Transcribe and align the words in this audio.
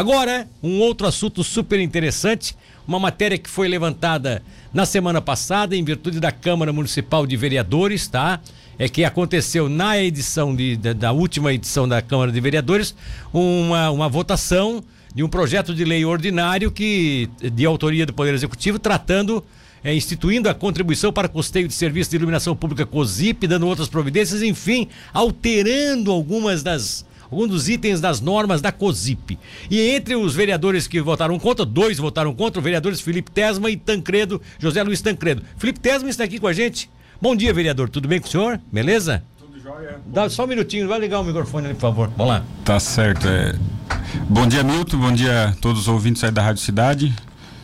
Agora, 0.00 0.48
um 0.62 0.80
outro 0.80 1.06
assunto 1.06 1.44
super 1.44 1.78
interessante, 1.78 2.56
uma 2.88 2.98
matéria 2.98 3.36
que 3.36 3.50
foi 3.50 3.68
levantada 3.68 4.42
na 4.72 4.86
semana 4.86 5.20
passada 5.20 5.76
em 5.76 5.84
virtude 5.84 6.18
da 6.18 6.32
Câmara 6.32 6.72
Municipal 6.72 7.26
de 7.26 7.36
Vereadores, 7.36 8.08
tá? 8.08 8.40
É 8.78 8.88
que 8.88 9.04
aconteceu 9.04 9.68
na 9.68 9.98
edição 9.98 10.56
de, 10.56 10.74
da, 10.78 10.94
da 10.94 11.12
última 11.12 11.52
edição 11.52 11.86
da 11.86 12.00
Câmara 12.00 12.32
de 12.32 12.40
Vereadores 12.40 12.94
uma, 13.30 13.90
uma 13.90 14.08
votação 14.08 14.82
de 15.14 15.22
um 15.22 15.28
projeto 15.28 15.74
de 15.74 15.84
lei 15.84 16.02
ordinário 16.02 16.70
que 16.70 17.28
de 17.52 17.66
autoria 17.66 18.06
do 18.06 18.14
Poder 18.14 18.32
Executivo 18.32 18.78
tratando 18.78 19.44
é, 19.84 19.94
instituindo 19.94 20.48
a 20.48 20.54
contribuição 20.54 21.12
para 21.12 21.28
custeio 21.28 21.68
de 21.68 21.74
serviço 21.74 22.08
de 22.08 22.16
iluminação 22.16 22.56
pública 22.56 22.86
COSIP, 22.86 23.46
dando 23.46 23.66
outras 23.66 23.86
providências, 23.86 24.40
enfim, 24.40 24.88
alterando 25.12 26.10
algumas 26.10 26.62
das 26.62 27.04
alguns 27.30 27.48
dos 27.48 27.68
itens 27.68 28.00
das 28.00 28.20
normas 28.20 28.60
da 28.60 28.72
COSIP. 28.72 29.38
E 29.70 29.80
entre 29.80 30.16
os 30.16 30.34
vereadores 30.34 30.86
que 30.86 31.00
votaram 31.00 31.38
contra, 31.38 31.64
dois 31.64 31.98
votaram 31.98 32.34
contra, 32.34 32.58
os 32.58 32.64
vereadores 32.64 33.00
Felipe 33.00 33.30
Tesma 33.30 33.70
e 33.70 33.76
Tancredo, 33.76 34.40
José 34.58 34.82
Luiz 34.82 35.00
Tancredo. 35.00 35.42
Felipe 35.56 35.80
Tesma 35.80 36.08
está 36.10 36.24
aqui 36.24 36.38
com 36.38 36.46
a 36.46 36.52
gente. 36.52 36.90
Bom 37.20 37.36
dia, 37.36 37.52
vereador. 37.52 37.88
Tudo 37.88 38.08
bem 38.08 38.20
com 38.20 38.26
o 38.26 38.30
senhor? 38.30 38.60
Beleza? 38.72 39.22
Tudo 39.38 39.60
jóia. 39.60 40.00
Dá 40.06 40.28
só 40.28 40.44
um 40.44 40.46
minutinho, 40.46 40.88
vai 40.88 40.98
ligar 40.98 41.20
o 41.20 41.24
microfone 41.24 41.66
ali, 41.66 41.74
por 41.74 41.82
favor. 41.82 42.10
Vamos 42.16 42.32
lá. 42.32 42.44
Tá 42.64 42.80
certo. 42.80 43.28
É... 43.28 43.54
Bom 44.28 44.46
dia, 44.46 44.62
Milton. 44.62 44.98
Bom 44.98 45.12
dia 45.12 45.48
a 45.48 45.52
todos 45.52 45.82
os 45.82 45.88
ouvintes 45.88 46.24
aí 46.24 46.30
da 46.30 46.42
Rádio 46.42 46.62
Cidade. 46.62 47.14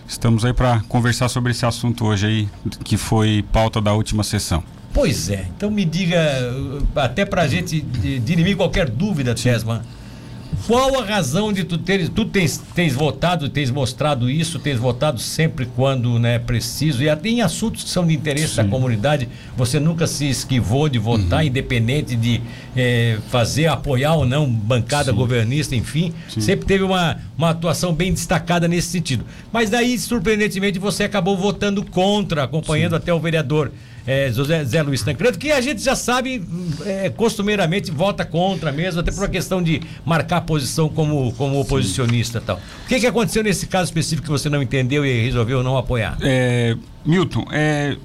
Estamos 0.06 0.44
aí 0.44 0.52
para 0.52 0.80
conversar 0.88 1.28
sobre 1.28 1.50
esse 1.50 1.66
assunto 1.66 2.04
hoje 2.04 2.26
aí, 2.26 2.48
que 2.84 2.96
foi 2.96 3.44
pauta 3.52 3.80
da 3.80 3.92
última 3.92 4.22
sessão. 4.22 4.62
Pois 4.96 5.28
é, 5.28 5.44
então 5.54 5.70
me 5.70 5.84
diga, 5.84 6.18
até 6.94 7.26
para 7.26 7.42
a 7.42 7.46
gente 7.46 7.82
dirimir 7.82 8.56
qualquer 8.56 8.88
dúvida, 8.88 9.34
Tesma, 9.34 9.84
qual 10.66 10.98
a 10.98 11.04
razão 11.04 11.52
de 11.52 11.64
tu 11.64 11.76
teres, 11.76 12.08
tu 12.08 12.24
tens, 12.24 12.56
tens 12.74 12.94
votado, 12.94 13.50
tens 13.50 13.70
mostrado 13.70 14.30
isso, 14.30 14.58
tens 14.58 14.78
votado 14.78 15.20
sempre 15.20 15.66
quando 15.76 16.18
né, 16.18 16.38
preciso, 16.38 17.02
e 17.02 17.10
até 17.10 17.28
em 17.28 17.42
assuntos 17.42 17.84
que 17.84 17.90
são 17.90 18.06
de 18.06 18.14
interesse 18.14 18.54
Sim. 18.54 18.56
da 18.56 18.64
comunidade, 18.64 19.28
você 19.54 19.78
nunca 19.78 20.06
se 20.06 20.30
esquivou 20.30 20.88
de 20.88 20.98
votar, 20.98 21.40
uhum. 21.40 21.48
independente 21.48 22.16
de 22.16 22.40
eh, 22.74 23.18
fazer, 23.28 23.66
apoiar 23.66 24.14
ou 24.14 24.24
não 24.24 24.50
bancada 24.50 25.10
Sim. 25.10 25.16
governista, 25.18 25.76
enfim, 25.76 26.14
Sim. 26.26 26.40
sempre 26.40 26.64
teve 26.64 26.82
uma, 26.82 27.18
uma 27.36 27.50
atuação 27.50 27.92
bem 27.92 28.14
destacada 28.14 28.66
nesse 28.66 28.88
sentido. 28.88 29.26
Mas 29.52 29.68
daí, 29.68 29.98
surpreendentemente, 29.98 30.78
você 30.78 31.04
acabou 31.04 31.36
votando 31.36 31.84
contra, 31.84 32.44
acompanhando 32.44 32.96
até 32.96 33.12
o 33.12 33.20
vereador 33.20 33.70
é, 34.06 34.30
José 34.32 34.64
Zé 34.64 34.82
Luiz 34.82 35.02
Tancredo, 35.02 35.38
que 35.38 35.50
a 35.50 35.60
gente 35.60 35.82
já 35.82 35.96
sabe, 35.96 36.42
é, 36.84 37.10
costumeiramente 37.10 37.90
vota 37.90 38.24
contra 38.24 38.70
mesmo, 38.70 39.00
até 39.00 39.10
por 39.10 39.20
uma 39.20 39.28
questão 39.28 39.62
de 39.62 39.82
marcar 40.04 40.42
posição 40.42 40.88
como, 40.88 41.32
como 41.32 41.60
oposicionista 41.60 42.38
e 42.38 42.40
tal. 42.40 42.56
O 42.84 42.88
que, 42.88 43.00
que 43.00 43.06
aconteceu 43.06 43.42
nesse 43.42 43.66
caso 43.66 43.86
específico 43.86 44.26
que 44.26 44.30
você 44.30 44.48
não 44.48 44.62
entendeu 44.62 45.04
e 45.04 45.24
resolveu 45.24 45.62
não 45.62 45.76
apoiar? 45.76 46.16
É, 46.20 46.76
Milton, 47.04 47.46
é, 47.50 47.96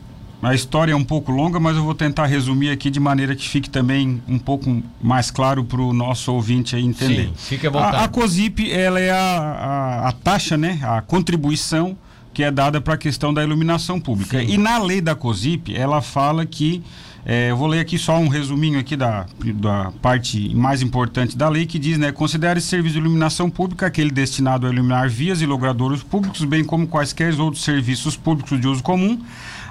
a 0.42 0.56
história 0.56 0.94
é 0.94 0.96
um 0.96 1.04
pouco 1.04 1.32
longa, 1.32 1.60
mas 1.60 1.78
eu 1.78 1.84
vou 1.84 1.94
tentar 1.94 2.26
resumir 2.26 2.72
aqui 2.72 2.90
de 2.90 3.00
maneira 3.00 3.36
que 3.36 3.48
fique 3.48 3.70
também 3.70 4.22
um 4.28 4.40
pouco 4.40 4.82
mais 5.00 5.30
claro 5.30 5.64
para 5.64 5.80
o 5.80 5.94
nosso 5.94 6.34
ouvinte 6.34 6.76
entender. 6.76 7.28
Sim, 7.28 7.34
fique 7.36 7.68
à 7.68 7.70
vontade. 7.70 7.98
A, 7.98 8.04
a 8.06 8.08
COSIP, 8.08 8.72
ela 8.72 9.00
é 9.00 9.12
a, 9.12 9.18
a, 9.18 10.10
a 10.10 10.12
taxa, 10.12 10.58
né, 10.58 10.80
a 10.82 11.00
contribuição 11.02 11.96
que 12.34 12.44
é 12.44 12.52
dada 12.52 12.80
para 12.80 12.94
a 12.94 12.98
questão 12.98 13.34
da 13.34 13.44
iluminação 13.44 14.00
pública. 14.00 14.40
Sim. 14.40 14.48
E 14.48 14.58
na 14.58 14.78
lei 14.78 15.02
da 15.02 15.16
COSIP, 15.16 15.76
ela 15.76 16.02
fala 16.02 16.46
que 16.46 16.84
é, 17.26 17.52
eu 17.52 17.58
vou 17.58 17.68
ler 17.68 17.80
aqui 17.80 18.00
só 18.00 18.18
um 18.18 18.28
resuminho 18.28 18.80
aqui 18.80 18.96
da, 18.96 19.28
da 19.56 19.92
parte 20.02 20.54
mais 20.56 20.82
importante 20.82 21.38
da 21.38 21.48
lei 21.50 21.68
que 21.68 21.78
diz, 21.78 21.98
né, 21.98 22.12
considere 22.12 22.60
serviço 22.60 22.94
de 22.94 23.00
iluminação 23.00 23.50
pública 23.50 23.86
aquele 23.86 24.10
destinado 24.10 24.66
a 24.66 24.72
iluminar 24.72 25.08
vias 25.08 25.42
e 25.42 25.46
logradouros 25.46 26.02
públicos, 26.02 26.44
bem 26.44 26.64
como 26.64 26.88
quaisquer 26.88 27.40
outros 27.40 27.64
serviços 27.64 28.18
públicos 28.18 28.60
de 28.60 28.68
uso 28.68 28.82
comum, 28.82 29.22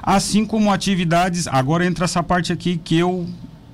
assim 0.03 0.47
como 0.47 0.73
atividades, 0.73 1.49
agora 1.49 1.85
entra 1.85 2.05
essa 2.05 2.23
parte 2.23 2.53
aqui 2.53 2.77
que 2.77 2.97
eu 2.97 3.27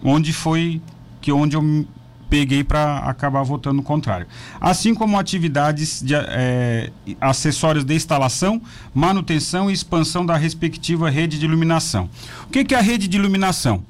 onde 0.02 0.32
foi 0.32 0.80
que 1.20 1.30
onde 1.30 1.56
eu 1.56 1.86
peguei 2.36 2.62
para 2.62 2.98
acabar 2.98 3.42
votando 3.42 3.82
contrário. 3.82 4.26
Assim 4.60 4.94
como 4.94 5.18
atividades 5.18 6.02
de, 6.02 6.14
é, 6.14 6.90
acessórias 7.18 7.82
de 7.82 7.94
instalação, 7.94 8.60
manutenção 8.94 9.70
e 9.70 9.72
expansão 9.72 10.26
da 10.26 10.36
respectiva 10.36 11.08
rede 11.08 11.38
de 11.38 11.46
iluminação. 11.46 12.10
O 12.46 12.50
que, 12.50 12.62
que 12.62 12.74
é 12.74 12.78
a 12.78 12.82
rede 12.82 13.08
de 13.08 13.16
iluminação? 13.16 13.82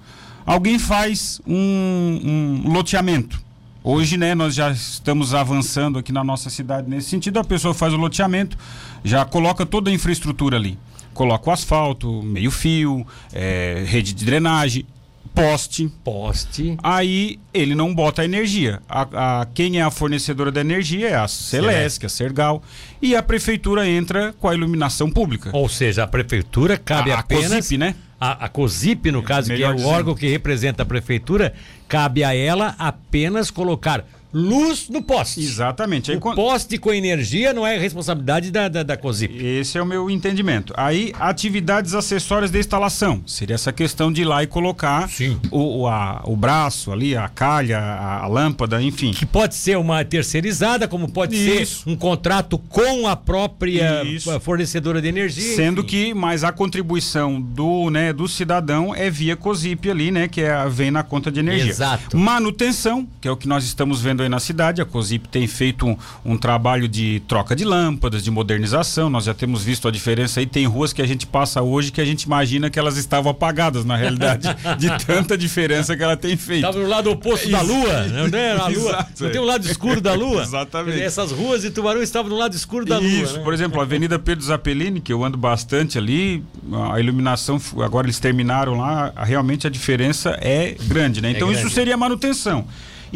Alguém 0.46 0.78
faz 0.78 1.40
um, 1.44 2.62
um 2.64 2.72
loteamento. 2.72 3.42
Hoje, 3.82 4.16
né, 4.16 4.32
nós 4.32 4.54
já 4.54 4.70
estamos 4.70 5.34
avançando 5.34 5.98
aqui 5.98 6.12
na 6.12 6.22
nossa 6.22 6.48
cidade 6.48 6.88
nesse 6.88 7.10
sentido. 7.10 7.40
A 7.40 7.44
pessoa 7.44 7.74
faz 7.74 7.92
o 7.92 7.96
loteamento, 7.96 8.56
já 9.02 9.24
coloca 9.24 9.66
toda 9.66 9.90
a 9.90 9.92
infraestrutura 9.92 10.56
ali. 10.56 10.78
Coloca 11.12 11.50
o 11.50 11.52
asfalto, 11.52 12.22
meio 12.22 12.52
fio, 12.52 13.04
é, 13.32 13.82
rede 13.88 14.12
de 14.12 14.24
drenagem, 14.24 14.86
poste. 15.34 15.90
Poste. 16.04 16.76
Aí 16.82 17.38
ele 17.52 17.74
não 17.74 17.94
bota 17.94 18.22
a 18.22 18.24
energia. 18.24 18.80
A, 18.88 19.40
a 19.40 19.46
quem 19.46 19.78
é 19.78 19.82
a 19.82 19.90
fornecedora 19.90 20.50
da 20.52 20.60
energia 20.60 21.08
é 21.08 21.14
a 21.14 21.28
Celesc, 21.28 22.04
a 22.04 22.08
Sergal. 22.08 22.62
E 23.00 23.14
a 23.14 23.22
prefeitura 23.22 23.88
entra 23.88 24.34
com 24.40 24.48
a 24.48 24.54
iluminação 24.54 25.10
pública. 25.10 25.50
Ou 25.52 25.68
seja, 25.68 26.04
a 26.04 26.06
prefeitura 26.06 26.76
cabe 26.76 27.10
a, 27.10 27.18
apenas. 27.18 27.52
A 27.52 27.56
COSIP, 27.56 27.78
né? 27.78 27.94
A, 28.18 28.46
a 28.46 28.48
COSIP, 28.48 29.10
no 29.10 29.22
caso, 29.22 29.52
que 29.52 29.62
é 29.62 29.70
o 29.70 29.84
órgão 29.84 30.14
que 30.14 30.26
representa 30.26 30.82
a 30.82 30.86
prefeitura, 30.86 31.52
cabe 31.86 32.24
a 32.24 32.34
ela 32.34 32.74
apenas 32.78 33.50
colocar 33.50 34.04
luz 34.32 34.88
no 34.88 35.02
poste. 35.02 35.40
Exatamente. 35.40 36.10
Aí, 36.10 36.16
o 36.16 36.20
poste 36.20 36.78
com 36.78 36.92
energia 36.92 37.52
não 37.52 37.66
é 37.66 37.78
responsabilidade 37.78 38.50
da, 38.50 38.68
da, 38.68 38.82
da 38.82 38.96
COSIP. 38.96 39.44
Esse 39.44 39.78
é 39.78 39.82
o 39.82 39.86
meu 39.86 40.10
entendimento. 40.10 40.72
Aí, 40.76 41.12
atividades 41.18 41.94
acessórias 41.94 42.50
de 42.50 42.58
instalação. 42.58 43.22
Seria 43.26 43.54
essa 43.54 43.72
questão 43.72 44.12
de 44.12 44.22
ir 44.22 44.24
lá 44.24 44.42
e 44.42 44.46
colocar 44.46 45.08
o, 45.50 45.82
o, 45.82 45.88
a, 45.88 46.22
o 46.24 46.36
braço 46.36 46.92
ali, 46.92 47.16
a 47.16 47.28
calha, 47.28 47.78
a, 47.78 48.24
a, 48.24 48.26
lâmpada, 48.26 48.82
enfim. 48.82 49.12
Que 49.12 49.26
pode 49.26 49.54
ser 49.54 49.76
uma 49.78 50.04
terceirizada, 50.04 50.86
como 50.88 51.08
pode 51.08 51.36
Isso. 51.36 51.84
ser 51.84 51.90
um 51.90 51.96
contrato 51.96 52.58
com 52.58 53.06
a 53.06 53.16
própria 53.16 54.02
Isso. 54.04 54.38
fornecedora 54.40 55.00
de 55.00 55.08
energia. 55.08 55.56
Sendo 55.56 55.80
enfim. 55.80 55.88
que, 55.88 56.14
mas 56.14 56.44
a 56.44 56.52
contribuição 56.52 57.40
do, 57.40 57.90
né, 57.90 58.12
do 58.12 58.28
cidadão 58.28 58.94
é 58.94 59.10
via 59.10 59.36
COSIP 59.36 59.90
ali, 59.90 60.10
né? 60.10 60.28
Que 60.28 60.42
é, 60.42 60.68
vem 60.68 60.90
na 60.90 61.02
conta 61.02 61.30
de 61.30 61.40
energia. 61.40 61.70
Exato. 61.70 62.16
Manutenção, 62.16 63.06
que 63.20 63.28
é 63.28 63.30
o 63.30 63.36
que 63.36 63.48
nós 63.48 63.64
estamos 63.64 64.00
vendo 64.00 64.15
aí 64.22 64.28
na 64.28 64.40
cidade. 64.40 64.80
A 64.80 64.84
COSIP 64.84 65.28
tem 65.28 65.46
feito 65.46 65.86
um, 65.86 65.96
um, 66.24 66.36
trabalho 66.36 66.88
de 66.88 67.20
troca 67.28 67.54
de 67.54 67.64
lâmpadas, 67.64 68.22
de 68.22 68.30
modernização. 68.30 69.08
Nós 69.10 69.24
já 69.24 69.34
temos 69.34 69.62
visto 69.62 69.88
a 69.88 69.90
diferença 69.90 70.40
aí. 70.40 70.46
Tem 70.46 70.66
ruas 70.66 70.92
que 70.92 71.02
a 71.02 71.06
gente 71.06 71.26
passa 71.26 71.62
hoje 71.62 71.90
que 71.92 72.00
a 72.00 72.04
gente 72.04 72.22
imagina 72.22 72.70
que 72.70 72.78
elas 72.78 72.96
estavam 72.96 73.30
apagadas, 73.30 73.84
na 73.84 73.96
realidade, 73.96 74.48
de 74.78 75.04
tanta 75.04 75.36
diferença 75.36 75.96
que 75.96 76.02
ela 76.02 76.16
tem 76.16 76.36
feito. 76.36 76.64
Estava 76.66 76.78
no 76.78 76.88
lado 76.88 77.10
oposto 77.10 77.50
da 77.50 77.60
Lua, 77.60 78.02
né? 78.04 78.52
A 78.52 78.68
Lua. 78.68 78.90
Exato, 78.90 79.24
não 79.24 79.30
tem 79.30 79.40
um 79.40 79.44
lado 79.44 79.66
escuro 79.66 80.00
da 80.00 80.14
Lua? 80.14 80.42
Exatamente. 80.46 81.00
Essas 81.00 81.32
ruas 81.32 81.62
de 81.62 81.70
Tubarão 81.70 82.02
estavam 82.02 82.30
no 82.30 82.36
lado 82.36 82.54
escuro 82.54 82.84
da 82.84 82.98
Lua. 82.98 83.08
Isso, 83.08 83.38
né? 83.38 83.44
por 83.44 83.52
exemplo, 83.52 83.80
a 83.80 83.82
Avenida 83.82 84.18
Pedro 84.18 84.44
Zappellini, 84.44 85.00
que 85.00 85.12
eu 85.12 85.24
ando 85.24 85.36
bastante 85.36 85.98
ali, 85.98 86.44
a 86.92 86.98
iluminação, 87.00 87.60
agora 87.84 88.06
eles 88.06 88.18
terminaram 88.18 88.74
lá, 88.74 89.12
realmente 89.16 89.66
a 89.66 89.70
diferença 89.70 90.36
é 90.40 90.76
grande, 90.84 91.20
né? 91.20 91.28
É 91.28 91.30
então 91.32 91.48
é 91.48 91.52
grande. 91.52 91.66
isso 91.66 91.74
seria 91.74 91.96
manutenção. 91.96 92.66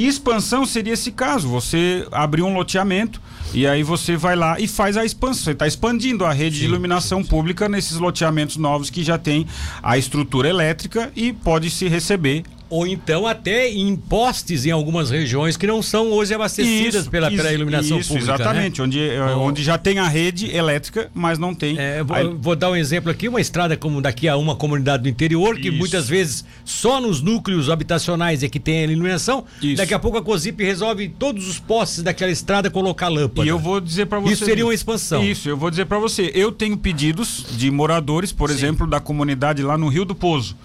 E 0.01 0.07
expansão 0.07 0.65
seria 0.65 0.95
esse 0.95 1.13
caso: 1.13 1.47
você 1.47 2.09
abrir 2.11 2.41
um 2.41 2.55
loteamento 2.55 3.21
e 3.53 3.67
aí 3.67 3.83
você 3.83 4.17
vai 4.17 4.35
lá 4.35 4.59
e 4.59 4.67
faz 4.67 4.97
a 4.97 5.05
expansão. 5.05 5.45
Você 5.45 5.51
está 5.51 5.67
expandindo 5.67 6.25
a 6.25 6.33
rede 6.33 6.57
sim, 6.57 6.61
de 6.63 6.69
iluminação 6.69 7.23
sim, 7.23 7.29
pública 7.29 7.69
nesses 7.69 7.99
loteamentos 7.99 8.57
novos 8.57 8.89
que 8.89 9.05
já 9.05 9.19
tem 9.19 9.47
a 9.83 9.99
estrutura 9.99 10.49
elétrica 10.49 11.13
e 11.15 11.35
pode 11.35 11.69
se 11.69 11.87
receber 11.87 12.45
ou 12.71 12.87
então 12.87 13.27
até 13.27 13.69
em 13.69 13.97
postes 13.97 14.65
em 14.65 14.71
algumas 14.71 15.11
regiões 15.11 15.57
que 15.57 15.67
não 15.67 15.83
são 15.83 16.13
hoje 16.13 16.33
abastecidas 16.33 17.03
isso, 17.03 17.11
pela, 17.11 17.27
isso, 17.27 17.37
pela 17.37 17.53
iluminação 17.53 17.99
isso, 17.99 18.09
pública. 18.11 18.29
Né? 18.29 18.35
Exatamente, 18.35 18.79
né? 18.79 18.87
onde, 18.87 19.01
eh, 19.01 19.21
onde 19.35 19.63
já 19.63 19.77
tem 19.77 19.99
a 19.99 20.07
rede 20.07 20.55
elétrica, 20.55 21.11
mas 21.13 21.37
não 21.37 21.53
tem. 21.53 21.77
É, 21.77 22.03
vou, 22.05 22.17
a... 22.17 22.23
vou, 22.23 22.57
dar 22.57 22.71
um 22.71 22.77
exemplo 22.77 23.11
aqui: 23.11 23.29
uma 23.29 23.41
estrada 23.41 23.77
como 23.77 24.01
daqui 24.01 24.29
a 24.29 24.37
uma 24.37 24.55
comunidade 24.55 25.03
do 25.03 25.09
interior, 25.09 25.59
que 25.59 25.71
muitas 25.71 26.09
vezes 26.09 26.45
só 26.65 27.01
nos 27.01 27.21
núcleos 27.21 27.69
habitacionais 27.69 28.45
é 28.45 28.49
que 28.49 28.61
tem 28.61 28.85
a 28.85 28.85
iluminação. 28.85 29.45
Daqui 29.77 29.93
a 29.93 29.99
pouco 29.99 30.17
a 30.17 30.23
COSIP 30.23 30.65
resolve 30.65 31.09
todos 31.09 31.49
os 31.49 31.59
postes 31.59 32.05
daquela 32.05 32.31
estrada 32.31 32.71
colocar 32.71 33.09
lâmpada. 33.09 33.45
E 33.45 33.49
eu 33.49 33.59
vou 33.59 33.81
dizer 33.81 34.07
para 34.07 34.21
você. 34.21 34.35
Isso 34.35 34.45
seria 34.45 34.65
uma 34.65 34.75
expansão. 34.75 35.25
Isso, 35.25 35.49
eu 35.49 35.57
vou 35.57 35.71
dizer 35.71 35.87
para 35.87 35.99
você. 35.99 36.31
Eu 36.35 36.53
tenho 36.53 36.77
pedidos 36.77 37.47
de 37.51 37.69
moradores, 37.71 38.31
por 38.31 38.49
Sim. 38.49 38.55
exemplo, 38.55 38.87
da 38.87 39.01
comunidade 39.01 39.61
lá 39.63 39.77
no 39.77 39.89
Rio 39.89 40.05
do 40.05 40.15
Pozo 40.15 40.57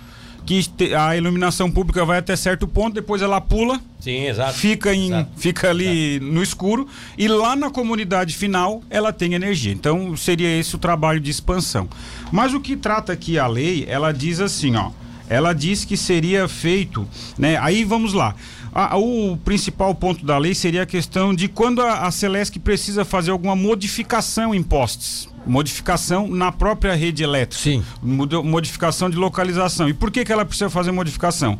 que 0.46 0.94
a 0.94 1.18
iluminação 1.18 1.72
pública 1.72 2.06
vai 2.06 2.20
até 2.20 2.36
certo 2.36 2.68
ponto, 2.68 2.94
depois 2.94 3.22
ela 3.22 3.42
pula. 3.42 3.82
Sim, 4.00 4.28
exato. 4.28 4.54
Fica, 4.54 4.94
em, 4.94 5.08
exato, 5.08 5.30
fica 5.36 5.70
ali 5.70 6.16
exato. 6.16 6.32
no 6.32 6.44
escuro 6.44 6.88
e 7.18 7.28
lá 7.28 7.56
na 7.56 7.72
comunidade 7.72 8.36
final 8.36 8.84
ela 8.90 9.12
tem 9.12 9.34
energia. 9.34 9.74
Então 9.74 10.16
seria 10.16 10.60
esse 10.60 10.76
o 10.76 10.78
trabalho 10.78 11.20
de 11.20 11.32
expansão. 11.32 11.90
Mas 12.32 12.54
o 12.54 12.60
que 12.60 12.78
trata 12.78 13.12
aqui 13.14 13.40
a 13.40 13.48
lei, 13.48 13.86
ela 13.88 14.12
diz 14.12 14.40
assim, 14.40 14.76
ó. 14.76 14.92
Ela 15.28 15.54
diz 15.54 15.84
que 15.84 15.98
seria 15.98 16.48
feito, 16.48 17.08
né? 17.36 17.58
Aí 17.60 17.84
vamos 17.84 18.14
lá. 18.14 18.36
A, 18.78 18.98
o 18.98 19.38
principal 19.38 19.96
ponto 19.96 20.26
da 20.26 20.38
lei 20.38 20.54
seria 20.54 20.84
a 20.84 20.86
questão 20.86 21.34
de 21.34 21.48
quando 21.48 21.82
a, 21.82 22.06
a 22.06 22.12
Celesc 22.12 22.60
precisa 22.60 23.06
fazer 23.06 23.32
alguma 23.32 23.56
modificação 23.56 24.54
em 24.54 24.62
postes. 24.62 25.30
Modificação 25.48 26.28
na 26.28 26.52
própria 26.52 26.94
rede 26.94 27.24
elétrica. 27.24 27.64
Sim. 27.64 27.82
Modificação 28.04 29.10
de 29.10 29.16
localização. 29.16 29.88
E 29.88 29.94
por 29.94 30.12
que, 30.12 30.26
que 30.26 30.32
ela 30.34 30.44
precisa 30.44 30.70
fazer 30.70 30.92
modificação? 30.92 31.58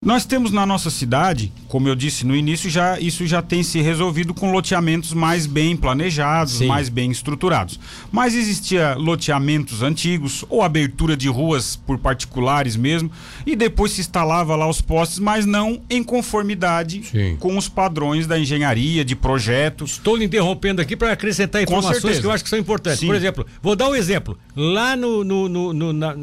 Nós 0.00 0.24
temos 0.24 0.52
na 0.52 0.64
nossa 0.64 0.90
cidade, 0.90 1.52
como 1.66 1.88
eu 1.88 1.96
disse 1.96 2.24
no 2.24 2.36
início, 2.36 2.70
já 2.70 3.00
isso 3.00 3.26
já 3.26 3.42
tem 3.42 3.64
se 3.64 3.80
resolvido 3.80 4.32
com 4.32 4.52
loteamentos 4.52 5.12
mais 5.12 5.44
bem 5.44 5.76
planejados, 5.76 6.58
Sim. 6.58 6.68
mais 6.68 6.88
bem 6.88 7.10
estruturados. 7.10 7.80
Mas 8.12 8.36
existia 8.36 8.94
loteamentos 8.94 9.82
antigos 9.82 10.44
ou 10.48 10.62
abertura 10.62 11.16
de 11.16 11.28
ruas 11.28 11.74
por 11.74 11.98
particulares 11.98 12.76
mesmo, 12.76 13.10
e 13.44 13.56
depois 13.56 13.90
se 13.90 14.00
instalava 14.00 14.54
lá 14.54 14.68
os 14.68 14.80
postes, 14.80 15.18
mas 15.18 15.44
não 15.44 15.80
em 15.90 16.04
conformidade 16.04 17.02
Sim. 17.02 17.36
com 17.40 17.56
os 17.56 17.68
padrões 17.68 18.24
da 18.24 18.38
engenharia, 18.38 19.04
de 19.04 19.16
projetos. 19.16 19.94
Estou 19.94 20.14
lhe 20.14 20.24
interrompendo 20.24 20.80
aqui 20.80 20.94
para 20.94 21.10
acrescentar 21.10 21.60
informações 21.60 22.20
que 22.20 22.24
eu 22.24 22.30
acho 22.30 22.44
que 22.44 22.50
são 22.50 22.58
importantes. 22.58 23.00
Sim. 23.00 23.06
Por 23.08 23.16
exemplo, 23.16 23.44
vou 23.60 23.74
dar 23.74 23.88
um 23.88 23.96
exemplo. 23.96 24.38
Lá 24.54 24.94
no, 24.94 25.24
no, 25.24 25.48
no, 25.48 25.72
no 25.72 25.92
na, 25.92 26.14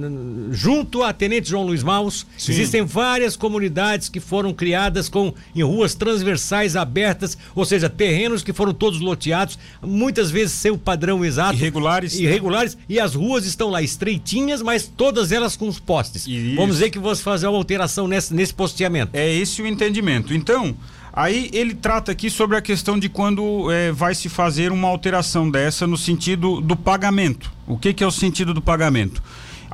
junto 0.51 1.03
a 1.03 1.11
Tenente 1.11 1.49
João 1.49 1.65
Luiz 1.65 1.83
Maus, 1.83 2.25
existem 2.47 2.85
várias 2.85 3.35
comunidades 3.35 3.64
que 4.09 4.19
foram 4.19 4.53
criadas 4.53 5.09
com 5.09 5.33
em 5.55 5.63
ruas 5.63 5.95
transversais 5.95 6.75
abertas, 6.75 7.37
ou 7.55 7.65
seja, 7.65 7.89
terrenos 7.89 8.43
que 8.43 8.53
foram 8.53 8.73
todos 8.73 8.99
loteados, 8.99 9.57
muitas 9.81 10.31
vezes 10.31 10.53
sem 10.53 10.71
o 10.71 10.77
padrão 10.77 11.23
exato. 11.23 11.55
Irregulares. 11.55 12.15
Irregulares. 12.15 12.77
E 12.87 12.99
as 12.99 13.15
ruas 13.15 13.45
estão 13.45 13.69
lá 13.69 13.81
estreitinhas, 13.81 14.61
mas 14.61 14.87
todas 14.87 15.31
elas 15.31 15.55
com 15.55 15.67
os 15.67 15.79
postes. 15.79 16.27
Isso. 16.27 16.55
Vamos 16.55 16.75
dizer 16.77 16.89
que 16.89 16.99
você 16.99 17.21
fazer 17.21 17.47
uma 17.47 17.57
alteração 17.57 18.07
nesse, 18.07 18.33
nesse 18.33 18.53
posteamento. 18.53 19.11
É 19.13 19.31
esse 19.33 19.61
o 19.61 19.67
entendimento. 19.67 20.33
Então, 20.33 20.75
Aí 21.17 21.49
ele 21.53 21.73
trata 21.73 22.11
aqui 22.11 22.29
sobre 22.29 22.57
a 22.57 22.61
questão 22.61 22.99
de 22.99 23.07
quando 23.07 23.71
é, 23.71 23.89
vai 23.89 24.13
se 24.13 24.27
fazer 24.27 24.73
uma 24.73 24.89
alteração 24.89 25.49
dessa 25.49 25.87
no 25.87 25.97
sentido 25.97 26.59
do 26.59 26.75
pagamento. 26.75 27.49
O 27.65 27.77
que, 27.77 27.93
que 27.93 28.03
é 28.03 28.07
o 28.07 28.11
sentido 28.11 28.53
do 28.53 28.61
pagamento? 28.61 29.23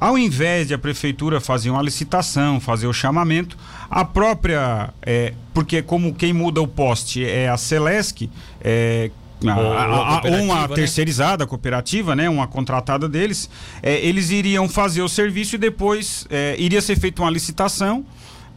Ao 0.01 0.18
invés 0.18 0.68
de 0.68 0.74
a 0.74 0.80
prefeitura 0.80 1.39
fazer 1.39 1.69
uma 1.69 1.81
licitação, 1.83 2.59
fazer 2.59 2.88
o 2.88 2.94
chamamento, 2.94 3.56
a 3.88 4.03
própria. 4.03 4.92
É, 5.00 5.36
porque, 5.53 5.83
como 5.83 6.12
quem 6.15 6.33
muda 6.33 6.59
o 6.59 6.68
poste 6.68 7.24
é 7.24 7.48
a 7.48 7.56
Celesc, 7.56 8.27
é, 8.62 9.12
a, 9.48 9.51
a, 9.51 10.18
a, 10.18 10.42
uma 10.42 10.68
né? 10.68 10.74
terceirizada, 10.74 11.45
cooperativa, 11.45 12.15
né, 12.15 12.27
uma 12.27 12.48
contratada 12.48 13.07
deles, 13.07 13.48
é, 13.83 14.03
eles 14.03 14.31
iriam 14.31 14.68
fazer 14.68 15.03
o 15.03 15.07
serviço 15.07 15.53
e 15.53 15.59
depois 15.59 16.25
é, 16.31 16.56
iria 16.57 16.81
ser 16.81 17.00
feita 17.00 17.21
uma 17.21 17.30
licitação 17.30 18.03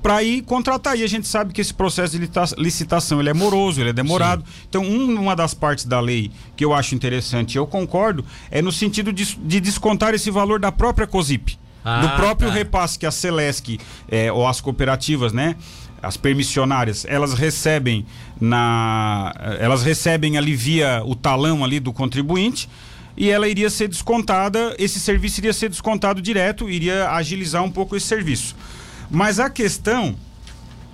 para 0.05 0.23
ir 0.23 0.43
contratar. 0.43 0.99
E 0.99 1.03
a 1.03 1.07
gente 1.07 1.27
sabe 1.27 1.55
que 1.55 1.63
esse 1.63 1.73
processo 1.73 2.19
de 2.19 2.31
licitação 2.59 3.21
ele 3.21 3.31
é 3.31 3.33
moroso, 3.33 3.81
ele 3.81 3.89
é 3.89 3.93
demorado. 3.93 4.45
Sim. 4.47 4.67
Então, 4.69 4.83
um, 4.83 5.19
uma 5.19 5.35
das 5.35 5.55
partes 5.55 5.87
da 5.87 5.99
lei 5.99 6.31
que 6.55 6.63
eu 6.63 6.75
acho 6.75 6.95
interessante, 6.95 7.57
eu 7.57 7.67
concordo, 7.67 8.23
é 8.51 8.61
no 8.61 8.71
sentido 8.71 9.11
de, 9.11 9.35
de 9.35 9.61
descontar 9.61 10.13
esse 10.13 10.31
valor 10.31 10.61
da 10.61 10.71
própria 10.71 11.07
COSIP. 11.07 11.59
Ah, 11.83 12.01
do 12.03 12.09
próprio 12.17 12.49
tá. 12.49 12.55
repasse 12.55 12.99
que 12.99 13.07
a 13.07 13.11
Celesc 13.11 13.79
é, 14.11 14.31
ou 14.31 14.47
as 14.47 14.61
cooperativas, 14.61 15.33
né? 15.33 15.57
As 16.03 16.19
permissionárias, 16.19 17.07
elas 17.09 17.33
recebem 17.33 18.05
na. 18.39 19.35
Elas 19.59 19.83
recebem 19.83 20.37
ali 20.37 20.55
via 20.55 21.03
o 21.05 21.15
talão 21.15 21.65
ali 21.65 21.81
do 21.81 21.95
contribuinte 21.95 22.69
e 23.17 23.31
ela 23.31 23.49
iria 23.49 23.71
ser 23.71 23.89
descontada, 23.89 24.75
esse 24.79 25.01
serviço 25.01 25.41
iria 25.41 25.53
ser 25.53 25.71
descontado 25.71 26.21
direto, 26.21 26.69
iria 26.69 27.11
agilizar 27.11 27.63
um 27.63 27.71
pouco 27.71 27.97
esse 27.97 28.07
serviço. 28.07 28.55
Mas 29.15 29.39
a 29.39 29.49
questão, 29.49 30.17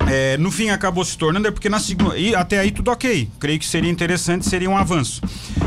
é, 0.06 0.37
no 0.37 0.50
fim, 0.50 0.69
acabou 0.69 1.05
se 1.05 1.17
tornando, 1.17 1.49
é 1.49 1.50
porque 1.50 1.70
na 1.70 1.81
segunda. 1.81 2.19
E 2.19 2.34
até 2.34 2.58
aí 2.58 2.70
tudo 2.70 2.90
ok. 2.90 3.28
Creio 3.40 3.58
que 3.58 3.67
seria 3.67 3.90
interessante, 3.90 4.46
seria 4.46 4.69
um 4.69 4.76
avanço. 4.76 5.22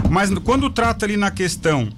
Mas 0.10 0.30
quando 0.40 0.70
trata 0.70 1.06
ali 1.06 1.18
na 1.18 1.32
questão 1.32 1.90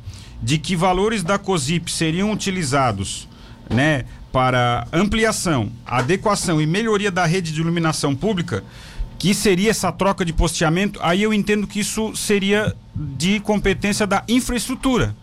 de 0.42 0.58
que 0.58 0.76
valores 0.76 1.24
da 1.24 1.38
COSIP 1.38 1.92
seriam 1.92 2.32
utilizados, 2.32 3.28
né, 3.70 4.06
para 4.32 4.88
ampliação, 4.94 5.70
adequação 5.86 6.62
e 6.62 6.66
melhoria 6.66 7.12
da 7.12 7.26
rede 7.26 7.52
de 7.52 7.60
iluminação 7.60 8.16
pública, 8.16 8.64
que 9.20 9.34
seria 9.34 9.72
essa 9.72 9.92
troca 9.92 10.24
de 10.24 10.32
posteamento, 10.32 11.00
aí 11.02 11.22
eu 11.22 11.34
entendo 11.34 11.68
que 11.68 11.80
isso 11.80 12.16
seria 12.16 12.74
de 12.96 13.42
competência 13.42 14.08
da 14.08 14.24
infraestrutura 14.28 15.16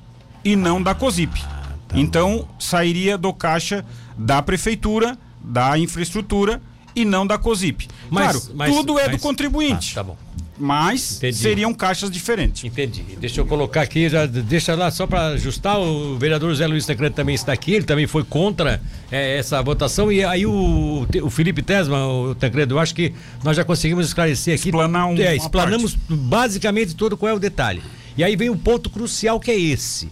e 0.44 0.56
não 0.56 0.82
da 0.82 0.94
COSIP. 0.94 1.40
Tá 1.40 1.62
então, 1.94 2.48
sairia 2.58 3.16
do 3.16 3.32
caixa 3.32 3.84
da 4.22 4.40
prefeitura, 4.40 5.18
da 5.42 5.76
infraestrutura 5.78 6.60
e 6.94 7.04
não 7.04 7.26
da 7.26 7.38
COSIP. 7.38 7.88
Mas, 8.10 8.32
claro, 8.32 8.42
mas, 8.54 8.74
tudo 8.74 8.98
é 8.98 9.04
mas, 9.04 9.12
do 9.12 9.18
contribuinte. 9.18 9.92
Ah, 9.92 9.94
tá 9.96 10.02
bom. 10.04 10.16
Mas 10.58 11.16
Entendi. 11.16 11.38
seriam 11.38 11.74
caixas 11.74 12.10
diferentes. 12.10 12.62
Entendi. 12.62 13.02
Deixa 13.18 13.40
eu 13.40 13.46
colocar 13.46 13.80
aqui, 13.80 14.08
já 14.08 14.26
deixa 14.26 14.74
lá 14.76 14.90
só 14.90 15.06
para 15.06 15.28
ajustar. 15.28 15.80
O 15.80 16.16
vereador 16.18 16.54
Zé 16.54 16.66
Luiz 16.66 16.86
Tancredo 16.86 17.16
também 17.16 17.34
está 17.34 17.52
aqui, 17.52 17.72
ele 17.72 17.84
também 17.84 18.06
foi 18.06 18.22
contra 18.22 18.80
é, 19.10 19.38
essa 19.38 19.60
votação. 19.62 20.12
E 20.12 20.22
aí 20.22 20.46
o, 20.46 21.06
o 21.22 21.30
Felipe 21.30 21.62
Tesma, 21.62 22.06
o 22.06 22.34
Tancredo, 22.34 22.74
eu 22.74 22.78
acho 22.78 22.94
que 22.94 23.12
nós 23.42 23.56
já 23.56 23.64
conseguimos 23.64 24.06
esclarecer 24.06 24.54
aqui. 24.54 24.68
Explanar 24.68 25.08
um, 25.08 25.16
é, 25.16 25.34
explanamos 25.34 25.96
basicamente 26.08 26.94
todo 26.94 27.16
qual 27.16 27.30
é 27.30 27.34
o 27.34 27.40
detalhe. 27.40 27.82
E 28.16 28.22
aí 28.22 28.36
vem 28.36 28.50
o 28.50 28.52
um 28.52 28.58
ponto 28.58 28.90
crucial 28.90 29.40
que 29.40 29.50
é 29.50 29.58
esse 29.58 30.10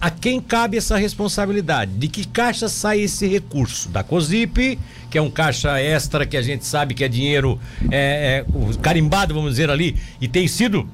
a 0.00 0.10
quem 0.10 0.40
cabe 0.40 0.76
essa 0.76 0.96
responsabilidade? 0.96 1.92
De 1.92 2.08
que 2.08 2.26
caixa 2.26 2.68
sai 2.68 3.00
esse 3.00 3.26
recurso? 3.26 3.88
Da 3.88 4.02
COSIP, 4.02 4.78
que 5.10 5.18
é 5.18 5.22
um 5.22 5.30
caixa 5.30 5.80
extra 5.80 6.26
que 6.26 6.36
a 6.36 6.42
gente 6.42 6.66
sabe 6.66 6.94
que 6.94 7.04
é 7.04 7.08
dinheiro 7.08 7.58
é, 7.90 8.44
é, 8.44 8.46
carimbado, 8.80 9.34
vamos 9.34 9.50
dizer 9.52 9.70
ali, 9.70 9.96
e 10.20 10.26
tem 10.26 10.48
sido, 10.48 10.88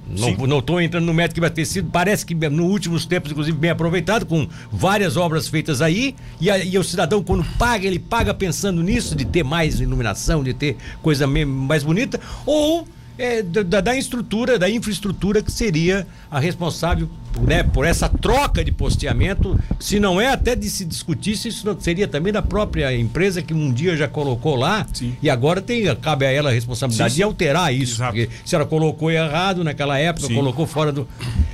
não 0.46 0.58
estou 0.58 0.80
entrando 0.80 1.04
no 1.04 1.14
método 1.14 1.34
que 1.34 1.40
vai 1.40 1.50
ter 1.50 1.64
sido, 1.64 1.90
parece 1.90 2.26
que 2.26 2.34
nos 2.34 2.70
últimos 2.70 3.06
tempos, 3.06 3.30
inclusive, 3.30 3.56
bem 3.56 3.70
aproveitado, 3.70 4.26
com 4.26 4.46
várias 4.70 5.16
obras 5.16 5.48
feitas 5.48 5.80
aí, 5.80 6.14
e, 6.40 6.50
a, 6.50 6.58
e 6.58 6.78
o 6.78 6.84
cidadão, 6.84 7.22
quando 7.22 7.44
paga, 7.56 7.86
ele 7.86 7.98
paga 7.98 8.34
pensando 8.34 8.82
nisso, 8.82 9.14
de 9.14 9.24
ter 9.24 9.42
mais 9.42 9.80
iluminação, 9.80 10.42
de 10.44 10.52
ter 10.52 10.76
coisa 11.02 11.26
mais 11.26 11.82
bonita, 11.82 12.20
ou 12.44 12.86
é, 13.18 13.42
da, 13.42 13.80
da, 13.80 13.96
estrutura, 13.96 14.58
da 14.58 14.68
infraestrutura 14.68 15.42
que 15.42 15.52
seria 15.52 16.06
a 16.30 16.38
responsável 16.38 17.08
né, 17.40 17.62
por 17.62 17.84
essa 17.84 18.08
troca 18.08 18.64
de 18.64 18.70
posteamento, 18.70 19.58
se 19.78 19.98
não 19.98 20.20
é 20.20 20.28
até 20.28 20.54
de 20.54 20.68
se 20.68 20.84
discutir 20.84 21.36
se 21.36 21.48
isso 21.48 21.66
não 21.66 21.78
seria 21.78 22.06
também 22.06 22.32
da 22.32 22.42
própria 22.42 22.94
empresa 22.96 23.42
que 23.42 23.52
um 23.52 23.72
dia 23.72 23.96
já 23.96 24.08
colocou 24.08 24.56
lá 24.56 24.86
sim. 24.92 25.16
e 25.22 25.28
agora 25.28 25.60
tem, 25.60 25.94
cabe 25.96 26.26
a 26.26 26.30
ela 26.30 26.50
a 26.50 26.52
responsabilidade 26.52 27.10
sim, 27.10 27.14
sim. 27.14 27.18
de 27.18 27.22
alterar 27.22 27.74
isso, 27.74 27.96
Exato. 27.96 28.12
porque 28.12 28.28
se 28.44 28.54
ela 28.54 28.64
colocou 28.64 29.10
errado 29.10 29.64
naquela 29.64 29.98
época, 29.98 30.32
colocou 30.32 30.66
fora 30.66 30.92
do... 30.92 31.06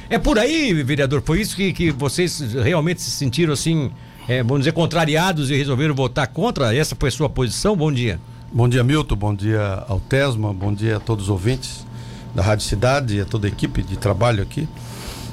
É 0.08 0.18
por 0.18 0.38
aí, 0.38 0.82
vereador, 0.82 1.22
foi 1.24 1.40
isso 1.40 1.56
que, 1.56 1.72
que 1.72 1.90
vocês 1.90 2.40
realmente 2.52 3.00
se 3.00 3.10
sentiram 3.10 3.52
assim, 3.52 3.90
é, 4.28 4.42
vamos 4.42 4.60
dizer, 4.60 4.72
contrariados 4.72 5.50
e 5.50 5.56
resolveram 5.56 5.94
votar 5.94 6.26
contra? 6.26 6.74
Essa 6.74 6.96
foi 6.98 7.08
a 7.08 7.12
sua 7.12 7.28
posição? 7.28 7.76
Bom 7.76 7.92
dia. 7.92 8.20
Bom 8.52 8.68
dia, 8.68 8.82
Milton. 8.82 9.14
Bom 9.14 9.32
dia 9.32 9.84
ao 9.88 10.00
Tesma. 10.00 10.52
Bom 10.52 10.74
dia 10.74 10.96
a 10.96 11.00
todos 11.00 11.24
os 11.24 11.30
ouvintes 11.30 11.86
da 12.34 12.42
Rádio 12.42 12.66
Cidade 12.66 13.16
e 13.16 13.20
a 13.20 13.24
toda 13.24 13.46
a 13.46 13.48
equipe 13.48 13.80
de 13.80 13.96
trabalho 13.96 14.42
aqui. 14.42 14.68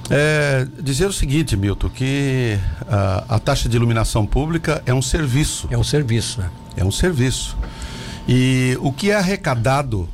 É, 0.09 0.65
dizer 0.79 1.05
o 1.05 1.13
seguinte, 1.13 1.57
Milton, 1.57 1.89
que 1.89 2.57
a, 2.87 3.35
a, 3.35 3.39
taxa 3.39 3.67
de 3.67 3.75
iluminação 3.75 4.25
pública 4.25 4.81
é 4.85 4.93
um 4.93 5.01
serviço. 5.01 5.67
É 5.69 5.77
um 5.77 5.83
serviço, 5.83 6.39
né? 6.39 6.49
É 6.75 6.83
um 6.83 6.91
serviço. 6.91 7.57
E 8.27 8.77
o 8.81 8.91
que 8.91 9.11
é 9.11 9.15
arrecadado, 9.15 10.07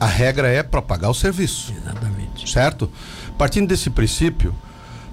a 0.00 0.06
regra 0.06 0.48
é 0.48 0.62
para 0.62 0.82
pagar 0.82 1.10
o 1.10 1.14
serviço. 1.14 1.72
Exatamente. 1.72 2.50
Certo? 2.50 2.90
Partindo 3.38 3.68
desse 3.68 3.90
princípio, 3.90 4.54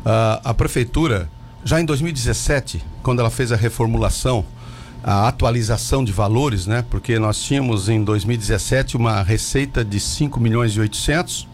a, 0.03 0.41
a 0.43 0.53
prefeitura, 0.53 1.29
já 1.63 1.79
em 1.79 1.85
2017, 1.85 2.83
quando 3.03 3.19
ela 3.19 3.29
fez 3.29 3.51
a 3.51 3.55
reformulação 3.55 4.45
a 5.03 5.27
atualização 5.27 6.03
de 6.03 6.11
valores, 6.11 6.67
né? 6.67 6.83
Porque 6.89 7.17
nós 7.19 7.41
tínhamos 7.41 7.89
em 7.89 8.03
2017 8.03 8.97
uma 8.97 9.23
receita 9.23 9.83
de 9.83 9.99
5 9.99 10.39
milhões 10.39 10.73
e 10.73 10.79
800. 10.79 11.47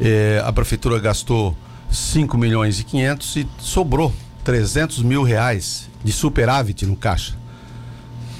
Eh, 0.00 0.42
a 0.44 0.52
prefeitura 0.52 0.98
gastou 0.98 1.54
5 1.90 2.38
milhões 2.38 2.80
e 2.80 2.84
500 2.84 3.36
e 3.36 3.48
sobrou 3.58 4.12
300 4.42 5.02
mil 5.02 5.22
reais 5.22 5.90
de 6.02 6.12
superávit 6.12 6.86
no 6.86 6.96
caixa 6.96 7.36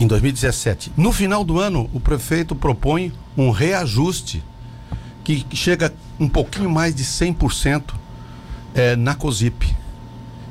em 0.01 0.07
2017. 0.07 0.93
No 0.97 1.13
final 1.13 1.45
do 1.45 1.61
ano, 1.61 1.91
o 1.93 2.01
prefeito 2.01 2.55
propõe 2.55 3.13
um 3.37 3.51
reajuste 3.51 4.43
que 5.23 5.47
chega 5.53 5.93
um 6.19 6.29
pouquinho 6.29 6.71
mais 6.71 6.95
de 6.95 7.05
100% 7.05 7.83
eh, 8.75 8.97
na 8.97 9.15
COSIP. 9.15 9.77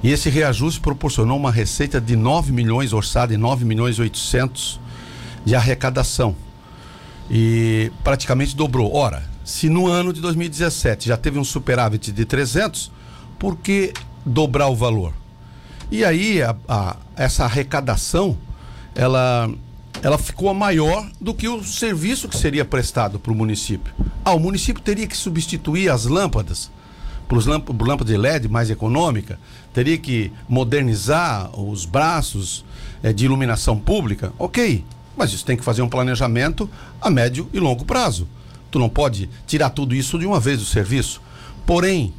E 0.04 0.12
esse 0.12 0.30
reajuste 0.30 0.80
proporcionou 0.80 1.36
uma 1.36 1.52
receita 1.52 2.00
de 2.00 2.16
9 2.16 2.52
milhões, 2.52 2.94
orçada 2.94 3.34
em 3.34 3.38
9 3.38 3.66
milhões 3.66 3.98
e 3.98 4.02
800 4.02 4.80
de 5.44 5.56
arrecadação. 5.56 6.36
E 7.30 7.92
praticamente 8.04 8.56
dobrou. 8.56 8.96
Ora, 8.96 9.24
se 9.50 9.68
no 9.68 9.88
ano 9.88 10.14
de 10.14 10.22
2017 10.22 11.08
já 11.08 11.18
teve 11.18 11.40
um 11.40 11.44
superávit 11.44 12.12
de 12.12 12.24
300, 12.24 12.92
por 13.40 13.58
que 13.58 13.92
dobrar 14.24 14.68
o 14.68 14.76
valor? 14.76 15.12
E 15.90 16.06
aí, 16.06 16.40
a, 16.44 16.56
a, 16.68 16.96
essa 17.16 17.46
arrecadação, 17.46 18.38
ela 18.94 19.50
ela 20.04 20.18
ficou 20.20 20.54
maior 20.54 21.10
do 21.20 21.34
que 21.34 21.50
o 21.50 21.64
serviço 21.64 22.30
que 22.30 22.38
seria 22.38 22.64
prestado 22.64 23.20
para 23.20 23.34
o 23.34 23.36
município. 23.36 23.92
Ah, 24.24 24.34
o 24.34 24.40
município 24.40 24.82
teria 24.82 25.08
que 25.08 25.18
substituir 25.18 25.90
as 25.90 26.06
lâmpadas 26.06 26.72
por 27.28 27.46
lâmpadas 27.46 28.08
de 28.08 28.18
LED 28.18 28.48
mais 28.48 28.70
econômica, 28.70 29.40
teria 29.74 29.98
que 29.98 30.32
modernizar 30.48 31.60
os 31.60 31.86
braços 31.86 32.64
é, 33.04 33.12
de 33.12 33.26
iluminação 33.26 33.78
pública. 33.78 34.32
Ok, 34.40 34.86
mas 35.18 35.34
isso 35.34 35.46
tem 35.46 35.58
que 35.58 35.64
fazer 35.64 35.82
um 35.82 35.90
planejamento 35.90 36.70
a 37.02 37.10
médio 37.10 37.50
e 37.52 37.60
longo 37.60 37.84
prazo. 37.84 38.28
Tu 38.72 38.80
não 38.80 38.90
pode 38.90 39.30
tirar 39.48 39.70
tudo 39.70 39.96
isso 39.96 40.18
de 40.20 40.26
uma 40.26 40.40
vez 40.40 40.60
do 40.60 40.66
serviço. 40.66 41.22
Porém, 41.66 42.14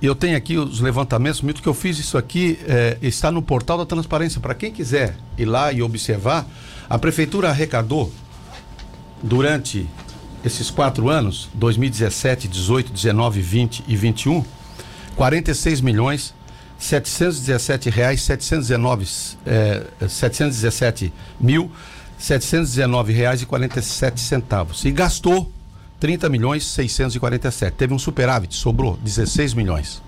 eu 0.00 0.14
tenho 0.14 0.36
aqui 0.36 0.56
os 0.56 0.80
levantamentos, 0.80 1.40
muito 1.40 1.60
que 1.60 1.68
eu 1.68 1.74
fiz 1.74 1.98
isso 1.98 2.16
aqui, 2.16 2.58
é, 2.66 2.98
está 3.02 3.32
no 3.32 3.42
portal 3.42 3.78
da 3.78 3.86
transparência. 3.86 4.40
Para 4.40 4.54
quem 4.54 4.72
quiser 4.72 5.16
ir 5.36 5.44
lá 5.44 5.72
e 5.72 5.82
observar, 5.82 6.46
a 6.88 6.98
prefeitura 6.98 7.48
arrecadou 7.50 8.12
durante 9.22 9.88
esses 10.44 10.70
quatro 10.70 11.08
anos, 11.08 11.48
2017, 11.54 12.46
18, 12.46 12.92
19, 12.92 13.40
20 13.40 13.84
e 13.88 13.96
21, 13.96 14.44
46 15.16 15.80
milhões 15.80 16.32
717 16.78 17.90
reais 17.90 18.22
719 18.22 19.08
é, 19.44 19.82
717 20.08 21.12
mil 21.40 21.70
719 22.16 23.12
reais 23.12 23.42
e 23.42 23.46
47 23.46 24.20
centavos 24.20 24.84
e 24.84 24.92
gastou 24.92 25.52
30 26.00 26.28
milhões 26.28 26.64
647 26.64 27.76
teve 27.76 27.94
um 27.94 27.98
superávit 27.98 28.54
sobrou 28.54 28.98
16 29.02 29.54
milhões 29.54 30.02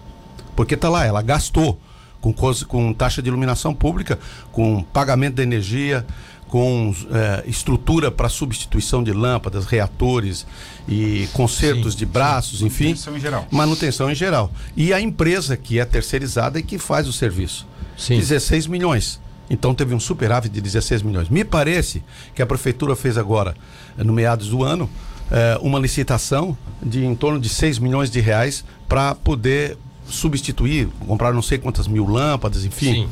porque 0.54 0.76
tá 0.76 0.88
lá 0.88 1.04
ela 1.04 1.22
gastou 1.22 1.80
com, 2.20 2.32
com 2.32 2.92
taxa 2.92 3.22
de 3.22 3.28
iluminação 3.28 3.74
pública 3.74 4.18
com 4.52 4.82
pagamento 4.82 5.36
de 5.36 5.42
energia 5.42 6.06
com 6.50 6.92
é, 7.12 7.48
estrutura 7.48 8.10
para 8.10 8.28
substituição 8.28 9.04
de 9.04 9.12
lâmpadas, 9.12 9.66
reatores 9.66 10.44
e 10.88 11.28
consertos 11.32 11.94
de 11.94 12.04
braços, 12.04 12.58
sim. 12.58 12.66
enfim. 12.66 12.84
Manutenção 12.86 13.16
em 13.16 13.20
geral. 13.20 13.46
Manutenção 13.52 14.10
em 14.10 14.14
geral. 14.16 14.52
E 14.76 14.92
a 14.92 15.00
empresa 15.00 15.56
que 15.56 15.78
é 15.78 15.84
terceirizada 15.84 16.58
e 16.58 16.62
que 16.62 16.76
faz 16.76 17.06
o 17.06 17.12
serviço. 17.12 17.68
Sim. 17.96 18.18
16 18.18 18.66
milhões. 18.66 19.20
Então 19.48 19.74
teve 19.74 19.94
um 19.94 20.00
superávit 20.00 20.52
de 20.52 20.60
16 20.60 21.02
milhões. 21.02 21.28
Me 21.28 21.44
parece 21.44 22.02
que 22.34 22.42
a 22.42 22.46
prefeitura 22.46 22.96
fez 22.96 23.16
agora, 23.16 23.54
no 23.96 24.12
meados 24.12 24.48
do 24.48 24.64
ano, 24.64 24.90
é, 25.30 25.58
uma 25.60 25.78
licitação 25.78 26.56
de 26.82 27.04
em 27.04 27.14
torno 27.14 27.40
de 27.40 27.48
6 27.48 27.78
milhões 27.78 28.10
de 28.10 28.20
reais 28.20 28.64
para 28.88 29.14
poder 29.14 29.76
substituir, 30.08 30.88
comprar 31.06 31.32
não 31.32 31.42
sei 31.42 31.58
quantas 31.58 31.86
mil 31.86 32.06
lâmpadas, 32.06 32.64
enfim. 32.64 33.06
Sim. 33.06 33.08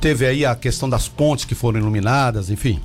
Teve 0.00 0.26
aí 0.26 0.44
a 0.44 0.54
questão 0.54 0.88
das 0.88 1.08
pontes 1.08 1.44
que 1.44 1.54
foram 1.54 1.78
iluminadas, 1.78 2.50
enfim. 2.50 2.80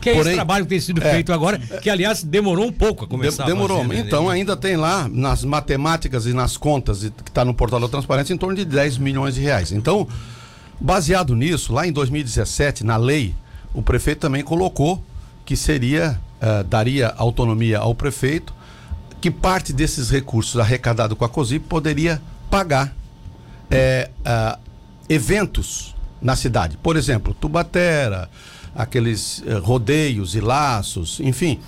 Que 0.00 0.10
é 0.10 0.14
Porém, 0.14 0.28
esse 0.28 0.36
trabalho 0.36 0.64
que 0.64 0.70
tem 0.70 0.80
sido 0.80 1.02
é, 1.02 1.10
feito 1.12 1.32
agora, 1.32 1.58
que 1.58 1.90
aliás 1.90 2.22
demorou 2.22 2.66
um 2.66 2.72
pouco 2.72 3.04
a 3.04 3.08
começar. 3.08 3.44
demorou. 3.44 3.80
A 3.80 3.82
fazer, 3.82 3.94
né? 3.94 4.00
Então 4.06 4.28
né? 4.28 4.34
ainda 4.34 4.56
tem 4.56 4.76
lá 4.76 5.08
nas 5.08 5.44
matemáticas 5.44 6.24
e 6.24 6.32
nas 6.32 6.56
contas 6.56 7.00
que 7.02 7.30
está 7.30 7.44
no 7.44 7.52
portal 7.52 7.80
da 7.80 7.88
transparência 7.88 8.32
em 8.32 8.38
torno 8.38 8.56
de 8.56 8.64
10 8.64 8.96
milhões 8.98 9.34
de 9.34 9.42
reais. 9.42 9.72
Então, 9.72 10.08
baseado 10.80 11.36
nisso, 11.36 11.72
lá 11.72 11.86
em 11.86 11.92
2017, 11.92 12.84
na 12.84 12.96
lei, 12.96 13.34
o 13.74 13.82
prefeito 13.82 14.20
também 14.20 14.42
colocou 14.42 15.04
que 15.44 15.56
seria, 15.56 16.18
uh, 16.40 16.64
daria 16.64 17.14
autonomia 17.16 17.78
ao 17.78 17.94
prefeito, 17.94 18.54
que 19.20 19.30
parte 19.30 19.72
desses 19.72 20.10
recursos 20.10 20.58
arrecadados 20.58 21.16
com 21.16 21.24
a 21.24 21.28
COSIP 21.28 21.66
poderia 21.66 22.20
pagar 22.50 22.94
é, 23.70 24.10
uh, 24.20 24.58
eventos 25.08 25.94
na 26.20 26.34
cidade. 26.34 26.76
Por 26.76 26.96
exemplo, 26.96 27.34
Tubatera, 27.34 28.28
aqueles 28.74 29.38
uh, 29.40 29.60
rodeios 29.62 30.34
e 30.34 30.40
laços, 30.40 31.20
enfim, 31.20 31.60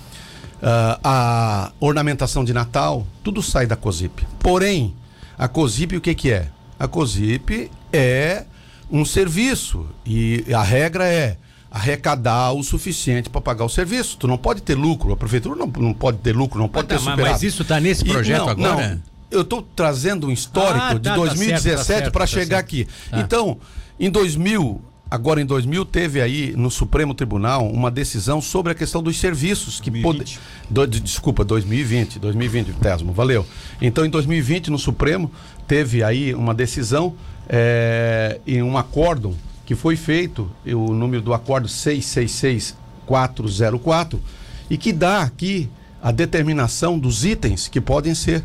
uh, 0.61 0.99
a 1.03 1.71
ornamentação 1.79 2.43
de 2.43 2.53
Natal, 2.53 3.05
tudo 3.23 3.41
sai 3.41 3.65
da 3.65 3.75
COSIP. 3.75 4.25
Porém, 4.39 4.95
a 5.37 5.47
COSIP 5.47 5.97
o 5.97 6.01
que, 6.01 6.13
que 6.15 6.31
é? 6.31 6.49
A 6.79 6.87
COSIP 6.87 7.71
é 7.91 8.45
um 8.91 9.05
serviço 9.05 9.87
e 10.05 10.45
a 10.53 10.61
regra 10.61 11.07
é 11.07 11.37
arrecadar 11.73 12.53
o 12.53 12.61
suficiente 12.61 13.31
para 13.31 13.41
pagar 13.41 13.65
o 13.65 13.69
serviço. 13.69 14.15
Tu 14.17 14.27
não 14.27 14.37
pode 14.37 14.61
ter 14.61 14.75
lucro, 14.75 15.11
a 15.11 15.17
prefeitura 15.17 15.55
não, 15.55 15.65
não 15.65 15.93
pode 15.93 16.19
ter 16.19 16.35
lucro, 16.35 16.59
não 16.59 16.69
pode 16.69 16.87
mas, 16.87 17.01
ter 17.01 17.09
superávit. 17.09 17.31
Mas 17.31 17.43
isso 17.43 17.63
está 17.63 17.79
nesse 17.79 18.05
projeto 18.05 18.43
e, 18.43 18.45
não, 18.45 18.49
agora? 18.49 18.89
Não, 18.89 19.01
eu 19.31 19.41
estou 19.41 19.67
trazendo 19.75 20.27
um 20.27 20.31
histórico 20.31 20.85
ah, 20.85 20.99
tá, 20.99 21.09
de 21.09 21.15
2017 21.15 22.03
tá 22.03 22.11
para 22.11 22.21
tá 22.21 22.27
chegar 22.27 22.57
certo. 22.57 22.59
aqui. 22.59 22.87
Tá. 23.09 23.19
Então, 23.19 23.57
em 23.99 24.11
2000, 24.11 24.79
agora 25.09 25.41
em 25.41 25.45
2000 25.47 25.83
teve 25.85 26.21
aí 26.21 26.53
no 26.55 26.69
Supremo 26.69 27.15
Tribunal 27.15 27.67
uma 27.67 27.89
decisão 27.89 28.39
sobre 28.39 28.71
a 28.71 28.75
questão 28.75 29.01
dos 29.01 29.19
serviços 29.19 29.79
que 29.79 29.89
pode 30.01 30.39
do, 30.69 30.87
desculpa 30.87 31.43
2020 31.43 32.17
2020 32.17 32.73
Tesmo 32.73 33.13
valeu 33.13 33.45
então 33.79 34.03
em 34.03 34.09
2020 34.09 34.71
no 34.71 34.79
Supremo 34.79 35.31
teve 35.67 36.03
aí 36.03 36.33
uma 36.33 36.51
decisão 36.51 37.13
é, 37.47 38.39
em 38.47 38.63
um 38.63 38.75
acórdão 38.75 39.35
que 39.65 39.75
foi 39.75 39.95
feito 39.95 40.49
o 40.65 40.93
número 40.93 41.21
do 41.21 41.33
acordo 41.33 41.67
666404 41.67 44.21
e 44.69 44.77
que 44.77 44.93
dá 44.93 45.21
aqui 45.21 45.69
a 46.01 46.11
determinação 46.11 46.99
dos 46.99 47.23
itens 47.23 47.67
que 47.67 47.79
podem 47.79 48.13
ser 48.13 48.43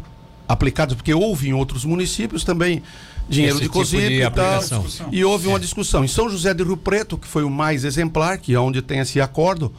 aplicados, 0.49 0.95
porque 0.95 1.13
houve 1.13 1.49
em 1.49 1.53
outros 1.53 1.85
municípios 1.85 2.45
também 2.45 2.83
dinheiro 3.29 3.57
Esse 3.57 3.63
de 3.63 3.69
tipo 3.69 3.79
COSIP 3.79 4.23
e 4.23 4.31
tal. 4.31 4.63
E 5.13 5.25
houve 5.25 5.47
é. 5.47 5.49
uma 5.51 5.61
discussão. 5.61 6.05
Em 6.05 6.09
São 6.09 6.31
José 6.31 6.55
de 6.55 6.63
Rio 6.63 6.77
Preto, 6.77 7.19
que 7.19 7.27
foi 7.27 7.45
o 7.45 7.51
mais 7.51 7.85
exemplar, 7.85 8.39
que 8.39 8.55
é 8.55 8.61
onde 8.61 8.81
tem 8.81 9.01
esse 9.01 9.21
acordo, 9.21 9.73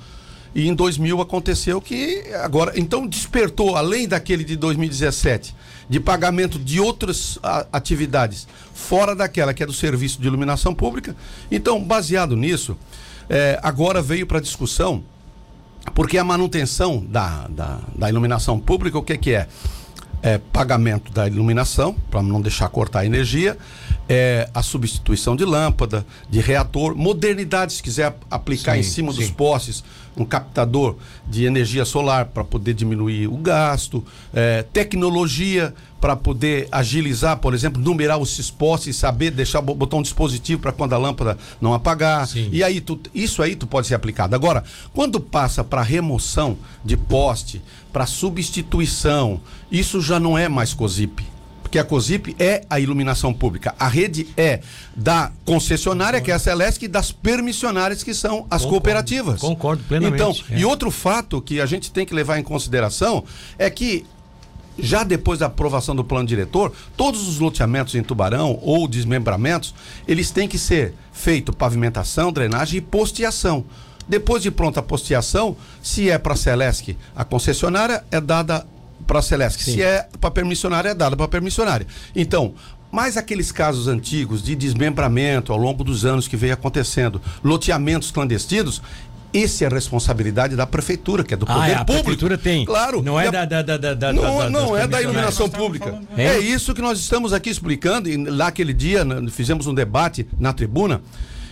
e 0.53 0.67
em 0.67 0.73
2000 0.73 1.21
aconteceu 1.21 1.81
que 1.81 2.23
agora, 2.41 2.73
então 2.75 3.07
despertou, 3.07 3.75
além 3.75 4.07
daquele 4.07 4.43
de 4.43 4.55
2017, 4.55 5.55
de 5.89 5.99
pagamento 5.99 6.59
de 6.59 6.79
outras 6.79 7.39
atividades, 7.73 8.47
fora 8.73 9.15
daquela 9.15 9.53
que 9.53 9.63
é 9.63 9.65
do 9.65 9.73
serviço 9.73 10.21
de 10.21 10.27
iluminação 10.27 10.73
pública. 10.73 11.15
Então, 11.51 11.83
baseado 11.83 12.35
nisso, 12.35 12.77
é, 13.27 13.59
agora 13.63 14.01
veio 14.01 14.27
para 14.27 14.39
discussão, 14.39 15.03
porque 15.95 16.17
a 16.17 16.23
manutenção 16.23 17.03
da, 17.03 17.47
da, 17.47 17.79
da 17.95 18.09
iluminação 18.09 18.59
pública, 18.59 18.99
o 18.99 19.03
que, 19.03 19.17
que 19.17 19.31
é? 19.31 19.47
é, 20.21 20.37
pagamento 20.37 21.11
da 21.11 21.27
iluminação, 21.27 21.95
para 22.09 22.21
não 22.21 22.41
deixar 22.41 22.67
cortar 22.69 22.99
a 22.99 23.05
energia, 23.05 23.57
é, 24.07 24.49
a 24.53 24.61
substituição 24.61 25.35
de 25.35 25.45
lâmpada, 25.45 26.05
de 26.29 26.39
reator, 26.39 26.95
modernidade, 26.95 27.73
se 27.73 27.83
quiser 27.83 28.15
aplicar 28.29 28.73
sim, 28.73 28.79
em 28.79 28.83
cima 28.83 29.11
sim. 29.11 29.19
dos 29.19 29.31
postes, 29.31 29.83
um 30.21 30.25
captador 30.25 30.95
de 31.27 31.45
energia 31.45 31.85
solar 31.85 32.25
para 32.25 32.43
poder 32.43 32.73
diminuir 32.73 33.27
o 33.27 33.37
gasto, 33.37 34.03
é, 34.33 34.63
tecnologia 34.63 35.73
para 35.99 36.15
poder 36.15 36.67
agilizar, 36.71 37.37
por 37.37 37.53
exemplo, 37.53 37.81
numerar 37.81 38.21
esses 38.21 38.49
postes 38.49 38.95
e 38.95 38.99
saber 38.99 39.31
deixar 39.31 39.61
botar 39.61 39.97
um 39.97 40.01
dispositivo 40.01 40.61
para 40.61 40.71
quando 40.71 40.93
a 40.93 40.97
lâmpada 40.97 41.37
não 41.59 41.73
apagar. 41.73 42.25
Sim. 42.27 42.49
E 42.51 42.63
aí 42.63 42.79
tu, 42.79 42.99
isso 43.13 43.41
aí 43.41 43.55
tu 43.55 43.67
pode 43.67 43.87
ser 43.87 43.95
aplicado. 43.95 44.33
Agora, 44.33 44.63
quando 44.93 45.19
passa 45.19 45.63
para 45.63 45.81
remoção 45.81 46.57
de 46.83 46.95
poste, 46.95 47.61
para 47.91 48.05
substituição, 48.05 49.41
isso 49.71 49.99
já 50.01 50.19
não 50.19 50.37
é 50.37 50.47
mais 50.47 50.73
COSIP 50.73 51.28
porque 51.69 51.77
a 51.77 51.83
COSIP 51.83 52.35
é 52.39 52.63
a 52.67 52.79
iluminação 52.79 53.31
pública. 53.31 53.75
A 53.79 53.87
rede 53.87 54.27
é 54.35 54.59
da 54.95 55.31
concessionária, 55.45 56.19
que 56.19 56.31
é 56.31 56.33
a 56.33 56.39
Celesc, 56.39 56.83
e 56.83 56.87
das 56.87 57.11
permissionárias, 57.11 58.01
que 58.01 58.11
são 58.11 58.47
as 58.49 58.63
concordo, 58.63 58.69
cooperativas. 58.69 59.39
Concordo 59.39 59.83
plenamente. 59.83 60.15
Então, 60.15 60.35
é. 60.49 60.59
e 60.59 60.65
outro 60.65 60.89
fato 60.89 61.39
que 61.39 61.61
a 61.61 61.67
gente 61.67 61.91
tem 61.91 62.07
que 62.07 62.13
levar 62.13 62.39
em 62.39 62.43
consideração 62.43 63.23
é 63.59 63.69
que 63.69 64.03
já 64.79 65.03
depois 65.03 65.37
da 65.37 65.45
aprovação 65.45 65.95
do 65.95 66.03
plano 66.03 66.27
diretor, 66.27 66.73
todos 66.97 67.27
os 67.27 67.37
loteamentos 67.37 67.93
em 67.93 68.01
Tubarão 68.01 68.57
ou 68.63 68.87
desmembramentos, 68.87 69.75
eles 70.07 70.31
têm 70.31 70.47
que 70.47 70.57
ser 70.57 70.95
feito 71.13 71.53
pavimentação, 71.53 72.31
drenagem 72.31 72.79
e 72.79 72.81
posteação. 72.81 73.63
Depois 74.07 74.41
de 74.41 74.49
pronta 74.49 74.79
a 74.79 74.83
posteação, 74.83 75.55
se 75.83 76.09
é 76.09 76.17
para 76.17 76.33
a 76.33 76.35
Celesc, 76.35 76.97
a 77.15 77.23
concessionária 77.23 78.03
é 78.09 78.19
dada 78.19 78.65
para 79.09 79.19
a 79.19 79.21
Celesc. 79.23 79.63
Se 79.63 79.81
é 79.81 80.07
para 80.21 80.29
permissionária, 80.29 80.89
é 80.89 80.93
dada 80.93 81.17
para 81.17 81.27
permissionária. 81.27 81.87
Então, 82.15 82.53
mais 82.91 83.17
aqueles 83.17 83.51
casos 83.51 83.87
antigos 83.87 84.43
de 84.43 84.55
desmembramento 84.55 85.51
ao 85.51 85.57
longo 85.57 85.83
dos 85.83 86.05
anos 86.05 86.27
que 86.27 86.37
veio 86.37 86.53
acontecendo, 86.53 87.19
loteamentos 87.43 88.11
clandestinos, 88.11 88.83
esse 89.33 89.63
é 89.63 89.67
a 89.67 89.69
responsabilidade 89.69 90.55
da 90.55 90.67
prefeitura, 90.67 91.23
que 91.23 91.33
é 91.33 91.37
do 91.37 91.45
ah, 91.49 91.53
poder 91.53 91.71
é, 91.71 91.73
a 91.73 91.77
público. 91.79 91.91
A 91.91 92.03
prefeitura 92.03 92.37
tem. 92.37 92.65
Claro. 92.65 93.01
Não 93.01 93.19
é 93.19 93.31
da, 93.31 93.45
da, 93.45 93.61
da, 93.61 93.93
da 93.95 94.13
Não, 94.13 94.37
da, 94.37 94.49
não 94.49 94.77
é 94.77 94.87
da 94.87 95.01
iluminação 95.01 95.49
pública. 95.49 96.01
É? 96.15 96.25
é 96.25 96.39
isso 96.39 96.73
que 96.73 96.81
nós 96.81 96.99
estamos 96.99 97.33
aqui 97.33 97.49
explicando. 97.49 98.07
E 98.07 98.15
lá 98.15 98.47
aquele 98.47 98.73
dia 98.73 99.05
fizemos 99.31 99.65
um 99.65 99.73
debate 99.73 100.27
na 100.39 100.53
tribuna 100.53 101.01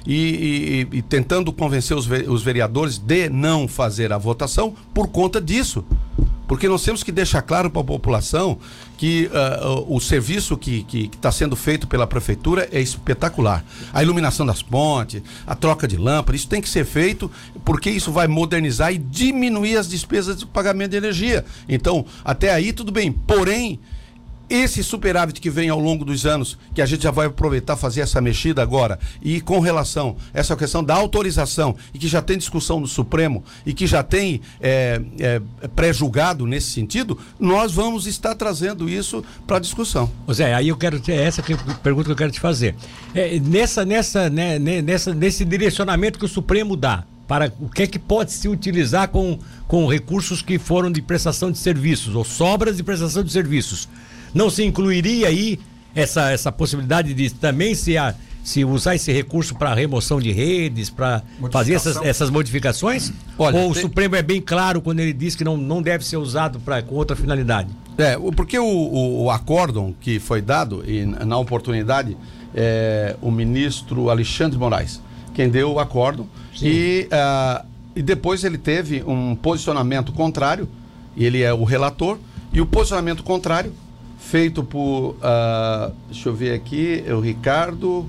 e, 0.07 0.87
e, 0.91 0.97
e 0.97 1.01
tentando 1.01 1.51
convencer 1.51 1.97
os, 1.97 2.07
os 2.07 2.41
vereadores 2.43 2.97
de 2.99 3.29
não 3.29 3.67
fazer 3.67 4.13
a 4.13 4.17
votação 4.17 4.75
por 4.93 5.07
conta 5.07 5.41
disso 5.41 5.83
Porque 6.47 6.67
nós 6.67 6.83
temos 6.83 7.03
que 7.03 7.11
deixar 7.11 7.41
claro 7.41 7.69
para 7.69 7.81
a 7.81 7.83
população 7.85 8.57
que 8.97 9.25
uh, 9.27 9.93
o, 9.93 9.99
serviço 9.99 10.57
que 10.57 10.85
está 11.13 11.31
sendo 11.31 11.55
feito 11.55 11.87
pela 11.87 12.07
prefeitura 12.07 12.67
é 12.71 12.79
espetacular. 12.79 13.63
A 13.93 14.01
iluminação 14.01 14.45
das 14.45 14.63
pontes, 14.63 15.21
a 15.45 15.53
troca 15.53 15.87
de 15.87 15.97
lâmpadas, 15.97 16.41
isso 16.41 16.49
tem 16.49 16.61
que 16.61 16.69
ser 16.69 16.85
feito 16.85 17.29
porque 17.63 17.89
isso 17.89 18.11
vai 18.11 18.27
modernizar 18.27 18.93
e 18.93 18.97
diminuir 18.97 19.77
as 19.77 19.87
despesas 19.87 20.37
de 20.37 20.45
pagamento 20.45 20.91
de 20.91 20.97
energia. 20.97 21.45
Então, 21.67 22.05
até 22.23 22.51
aí 22.51 22.71
tudo 22.71 22.91
bem. 22.91 23.11
Porém, 23.11 23.79
esse 24.49 24.83
superávit 24.83 25.41
que 25.41 25.49
vem 25.49 25.69
ao 25.69 25.79
longo 25.79 26.05
dos 26.05 26.25
anos, 26.25 26.57
que 26.73 26.81
a 26.81 26.85
gente 26.85 27.03
já 27.03 27.11
vai 27.11 27.27
aproveitar 27.27 27.75
fazer 27.75 28.01
essa 28.01 28.21
mexida 28.21 28.61
agora, 28.61 28.99
e 29.21 29.41
com 29.41 29.59
relação 29.59 30.15
a 30.33 30.39
essa 30.39 30.55
questão 30.55 30.83
da 30.83 30.95
autorização, 30.95 31.75
e 31.93 31.99
que 31.99 32.07
já 32.07 32.21
tem 32.21 32.37
discussão 32.37 32.79
no 32.79 32.87
Supremo, 32.87 33.43
e 33.65 33.73
que 33.73 33.85
já 33.85 34.03
tem 34.03 34.41
é, 34.61 35.01
é, 35.19 35.41
pré-julgado 35.75 36.45
nesse 36.45 36.71
sentido, 36.71 37.17
nós 37.39 37.73
vamos 37.73 38.07
estar 38.07 38.35
trazendo 38.35 38.89
isso 38.89 39.23
para 39.45 39.59
discussão. 39.59 40.09
Zé, 40.31 40.53
aí 40.53 40.69
eu 40.69 40.77
quero 40.77 40.99
ter 40.99 41.13
essa 41.13 41.43
pergunta 41.83 42.05
que 42.05 42.11
eu 42.11 42.15
quero 42.15 42.31
te 42.31 42.39
fazer. 42.39 42.75
É, 43.13 43.39
nessa, 43.39 43.85
nessa, 43.85 44.29
né, 44.29 44.59
nessa, 44.59 45.13
nesse 45.13 45.43
direcionamento 45.43 46.17
que 46.17 46.25
o 46.25 46.29
Supremo 46.29 46.75
dá, 46.75 47.03
para 47.27 47.51
o 47.59 47.67
que 47.67 47.83
é 47.83 47.87
que 47.87 47.99
pode 47.99 48.31
se 48.31 48.47
utilizar 48.47 49.09
com, 49.09 49.37
com 49.67 49.85
recursos 49.85 50.41
que 50.41 50.57
foram 50.57 50.89
de 50.89 51.01
prestação 51.01 51.51
de 51.51 51.57
serviços, 51.57 52.15
ou 52.15 52.23
sobras 52.23 52.77
de 52.77 52.83
prestação 52.83 53.21
de 53.21 53.31
serviços 53.31 53.89
não 54.33 54.49
se 54.49 54.63
incluiria 54.63 55.27
aí 55.27 55.59
essa, 55.95 56.31
essa 56.31 56.51
possibilidade 56.51 57.13
de 57.13 57.29
também 57.31 57.73
se, 57.73 57.97
a, 57.97 58.13
se 58.43 58.63
usar 58.63 58.95
esse 58.95 59.11
recurso 59.11 59.55
para 59.55 59.73
remoção 59.73 60.19
de 60.19 60.31
redes, 60.31 60.89
para 60.89 61.23
fazer 61.51 61.73
essas, 61.73 61.97
essas 61.97 62.29
modificações? 62.29 63.11
Olha, 63.37 63.57
Ou 63.57 63.63
tem... 63.63 63.71
o 63.71 63.73
Supremo 63.73 64.15
é 64.15 64.21
bem 64.21 64.39
claro 64.39 64.81
quando 64.81 64.99
ele 64.99 65.13
diz 65.13 65.35
que 65.35 65.43
não, 65.43 65.57
não 65.57 65.81
deve 65.81 66.05
ser 66.05 66.17
usado 66.17 66.59
pra, 66.59 66.81
com 66.81 66.95
outra 66.95 67.15
finalidade? 67.15 67.69
É, 67.97 68.15
porque 68.35 68.59
o, 68.59 68.63
o, 68.63 69.23
o 69.23 69.31
acórdão 69.31 69.93
que 69.99 70.19
foi 70.19 70.39
dado, 70.39 70.83
e 70.87 71.03
na 71.03 71.37
oportunidade, 71.37 72.15
é, 72.53 73.15
o 73.21 73.31
ministro 73.31 74.09
Alexandre 74.09 74.57
Moraes, 74.57 75.01
quem 75.33 75.49
deu 75.49 75.73
o 75.73 75.79
acórdão, 75.79 76.27
e, 76.61 77.07
uh, 77.11 77.65
e 77.95 78.01
depois 78.01 78.43
ele 78.43 78.57
teve 78.57 79.03
um 79.03 79.35
posicionamento 79.35 80.11
contrário, 80.11 80.69
ele 81.15 81.41
é 81.41 81.53
o 81.53 81.63
relator, 81.63 82.17
e 82.53 82.61
o 82.61 82.65
posicionamento 82.65 83.23
contrário 83.23 83.73
feito 84.29 84.63
por. 84.63 85.15
Uh, 85.15 85.93
deixa 86.09 86.29
eu 86.29 86.35
ver 86.35 86.53
aqui, 86.53 87.03
é 87.05 87.13
o 87.13 87.19
Ricardo. 87.19 88.07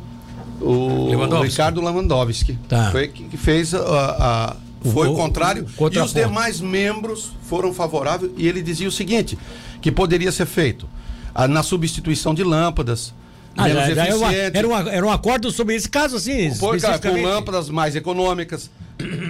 O 0.61 1.09
Lewandowski. 1.09 1.51
Ricardo 1.51 1.81
Lewandowski. 1.81 2.59
Tá. 2.69 2.91
Foi 2.91 3.09
que 3.09 3.37
fez 3.37 3.75
a. 3.75 4.57
foi 4.93 5.09
o, 5.09 5.15
contrário. 5.15 5.65
O, 5.79 5.89
e 5.89 5.99
os 5.99 6.13
demais 6.13 6.61
membros 6.61 7.33
foram 7.43 7.73
favoráveis. 7.73 8.33
E 8.37 8.49
ele 8.49 8.61
dizia 8.61 8.89
o 8.89 8.93
seguinte: 8.93 9.39
que 9.81 9.93
poderia 9.93 10.33
ser 10.33 10.47
feito 10.47 10.89
a, 11.35 11.47
na 11.47 11.63
substituição 11.63 12.35
de 12.35 12.43
lâmpadas. 12.43 13.15
Ah, 13.57 13.69
já, 13.69 13.93
já 13.93 14.07
era, 14.07 14.17
uma, 14.17 14.35
era, 14.35 14.69
uma, 14.69 14.91
era, 14.91 15.07
um 15.07 15.11
acordo 15.11 15.51
sobre 15.51 15.75
esse 15.75 15.89
caso, 15.89 16.17
assim. 16.17 16.55
Por, 16.57 16.77
com 16.81 17.23
lâmpadas 17.23 17.69
mais 17.69 17.97
econômicas. 17.97 18.71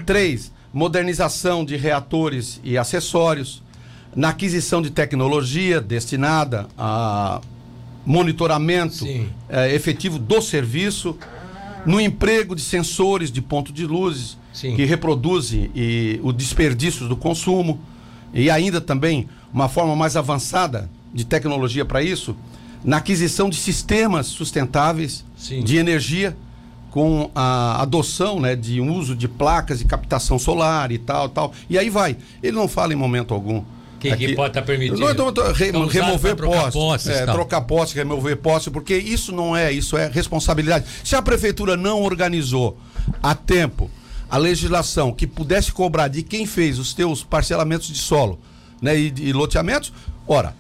Três, 0.05 0.53
modernização 0.73 1.65
de 1.65 1.77
reatores 1.77 2.61
e 2.63 2.77
acessórios 2.77 3.63
na 4.15 4.31
aquisição 4.31 4.83
de 4.83 4.91
tecnologia 4.91 5.81
destinada 5.81 6.67
a 6.77 7.41
monitoramento 8.05 9.07
é, 9.49 9.75
efetivo 9.75 10.19
do 10.19 10.41
serviço, 10.41 11.17
no 11.85 12.01
emprego 12.01 12.57
de 12.57 12.63
sensores 12.63 13.31
de 13.31 13.43
ponto 13.43 13.73
de 13.73 13.87
luzes 13.87 14.39
Sim. 14.53 14.75
que 14.75 14.85
reproduzem 14.85 15.71
e, 15.75 16.19
o 16.23 16.33
desperdício 16.33 17.07
do 17.07 17.17
consumo 17.17 17.81
e 18.33 18.51
ainda 18.51 18.81
também 18.81 19.29
uma 19.53 19.69
forma 19.69 19.95
mais 19.95 20.17
avançada 20.17 20.91
de 21.13 21.25
tecnologia 21.25 21.85
para 21.85 22.03
isso, 22.03 22.37
na 22.85 22.99
aquisição 22.99 23.49
de 23.49 23.57
sistemas 23.57 24.27
sustentáveis 24.27 25.25
Sim. 25.37 25.63
de 25.63 25.77
energia 25.77 26.37
com 26.91 27.31
a 27.35 27.83
adoção 27.83 28.41
né, 28.41 28.57
de 28.57 28.81
uso 28.81 29.15
de 29.15 29.29
placas 29.29 29.79
de 29.79 29.85
captação 29.85 30.39
solar 30.39 30.91
e 30.91 30.99
tal, 30.99 31.29
tal. 31.29 31.53
E 31.69 31.79
aí 31.79 31.91
vai. 31.91 32.17
Ele 32.43 32.57
não 32.57 32.67
fala 32.67 32.93
em 32.93 32.97
momento 32.97 33.35
algum 33.35 33.63
que, 33.99 34.11
Aqui, 34.11 34.27
que 34.29 34.35
pode 34.35 34.51
estar 34.51 34.61
tá 34.61 34.67
permitido? 34.67 34.99
Não, 35.01 35.11
então, 35.11 35.53
re, 35.53 35.71
remover 35.71 36.37
postes. 36.37 36.73
postes 36.73 37.11
é, 37.11 37.27
trocar 37.27 37.63
postes, 37.63 37.97
remover 37.97 38.37
postes, 38.37 38.73
porque 38.73 38.97
isso 38.97 39.33
não 39.33 39.57
é, 39.57 39.73
isso 39.73 39.97
é 39.97 40.09
responsabilidade. 40.09 40.87
Se 41.03 41.17
a 41.17 41.23
prefeitura 41.23 41.77
não 41.77 42.03
organizou 42.03 42.79
a 43.23 43.35
tempo 43.35 43.91
a 44.31 44.37
legislação 44.37 45.13
que 45.13 45.27
pudesse 45.27 45.73
cobrar 45.73 46.09
de 46.09 46.23
quem 46.23 46.47
fez 46.47 46.79
os 46.79 46.93
teus 46.93 47.25
parcelamentos 47.25 47.89
de 47.89 47.99
solo 47.99 48.39
né, 48.81 48.97
e, 48.97 49.13
e 49.17 49.33
loteamentos, 49.33 49.93
ora, 50.27 50.55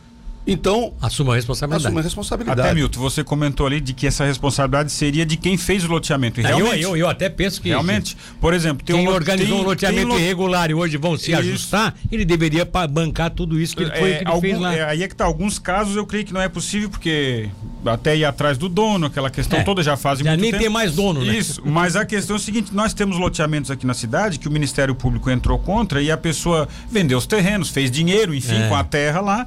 então. 0.49 0.95
Assuma 1.01 1.33
a 1.33 1.37
responsabilidade. 1.37 1.87
Assuma 1.87 2.01
a 2.01 2.03
responsabilidade. 2.03 2.61
Até, 2.61 2.75
Milton, 2.75 3.01
você 3.01 3.23
comentou 3.23 3.67
ali 3.67 3.81
de 3.81 3.93
que 3.93 4.07
essa 4.07 4.25
responsabilidade 4.25 4.91
seria 4.91 5.27
de 5.27 5.37
quem 5.37 5.57
fez 5.57 5.85
o 5.85 5.89
loteamento. 5.89 6.41
E 6.41 6.43
realmente, 6.43 6.83
eu, 6.83 6.91
eu, 6.91 6.97
eu 6.97 7.09
até 7.09 7.29
penso 7.29 7.61
que. 7.61 7.69
Realmente. 7.69 8.17
Por 8.41 8.55
exemplo, 8.55 8.85
quem 8.85 9.07
um, 9.07 9.13
organizou 9.13 9.57
tem, 9.57 9.65
um 9.65 9.69
loteamento 9.69 10.09
tem, 10.09 10.19
irregular 10.19 10.71
e 10.71 10.75
hoje 10.75 10.97
vão 10.97 11.17
se 11.17 11.33
isso. 11.33 11.41
ajustar, 11.41 11.95
ele 12.11 12.25
deveria 12.25 12.65
bancar 12.65 13.31
tudo 13.31 13.61
isso 13.61 13.77
que 13.77 13.83
ele, 13.83 13.91
foi, 13.91 14.11
é, 14.11 14.15
que 14.17 14.23
ele 14.23 14.31
algum, 14.31 14.41
fez 14.41 14.59
lá. 14.59 14.75
É, 14.75 14.85
aí 14.85 15.03
é 15.03 15.09
que 15.09 15.15
tá. 15.15 15.25
Alguns 15.25 15.59
casos 15.59 15.95
eu 15.95 16.07
creio 16.07 16.25
que 16.25 16.33
não 16.33 16.41
é 16.41 16.49
possível, 16.49 16.89
porque 16.89 17.51
até 17.85 18.17
ir 18.17 18.25
atrás 18.25 18.57
do 18.57 18.69
dono, 18.69 19.07
aquela 19.07 19.29
questão 19.31 19.59
é, 19.59 19.63
toda 19.63 19.83
já 19.83 19.97
faz 19.97 20.19
já 20.19 20.25
muito 20.31 20.41
nem 20.41 20.51
tempo. 20.51 20.63
tem 20.63 20.73
mais 20.73 20.95
dono, 20.95 21.25
né? 21.25 21.37
Isso. 21.37 21.63
Mas 21.65 21.95
a 21.97 22.05
questão 22.05 22.37
é 22.37 22.39
o 22.39 22.43
seguinte: 22.43 22.75
nós 22.75 22.95
temos 22.95 23.19
loteamentos 23.19 23.71
aqui 23.71 23.87
na 23.87 23.95
cidade 23.95 24.39
que 24.39 24.49
o 24.49 24.51
Ministério 24.51 24.95
Público 24.95 25.31
entrou 25.31 25.59
contra 25.59 26.01
e 26.01 26.11
a 26.11 26.17
pessoa 26.17 26.67
vendeu 26.91 27.19
os 27.19 27.27
terrenos, 27.27 27.69
fez 27.69 27.91
dinheiro, 27.91 28.35
enfim, 28.35 28.63
é. 28.63 28.69
com 28.69 28.75
a 28.75 28.83
terra 28.83 29.21
lá 29.21 29.47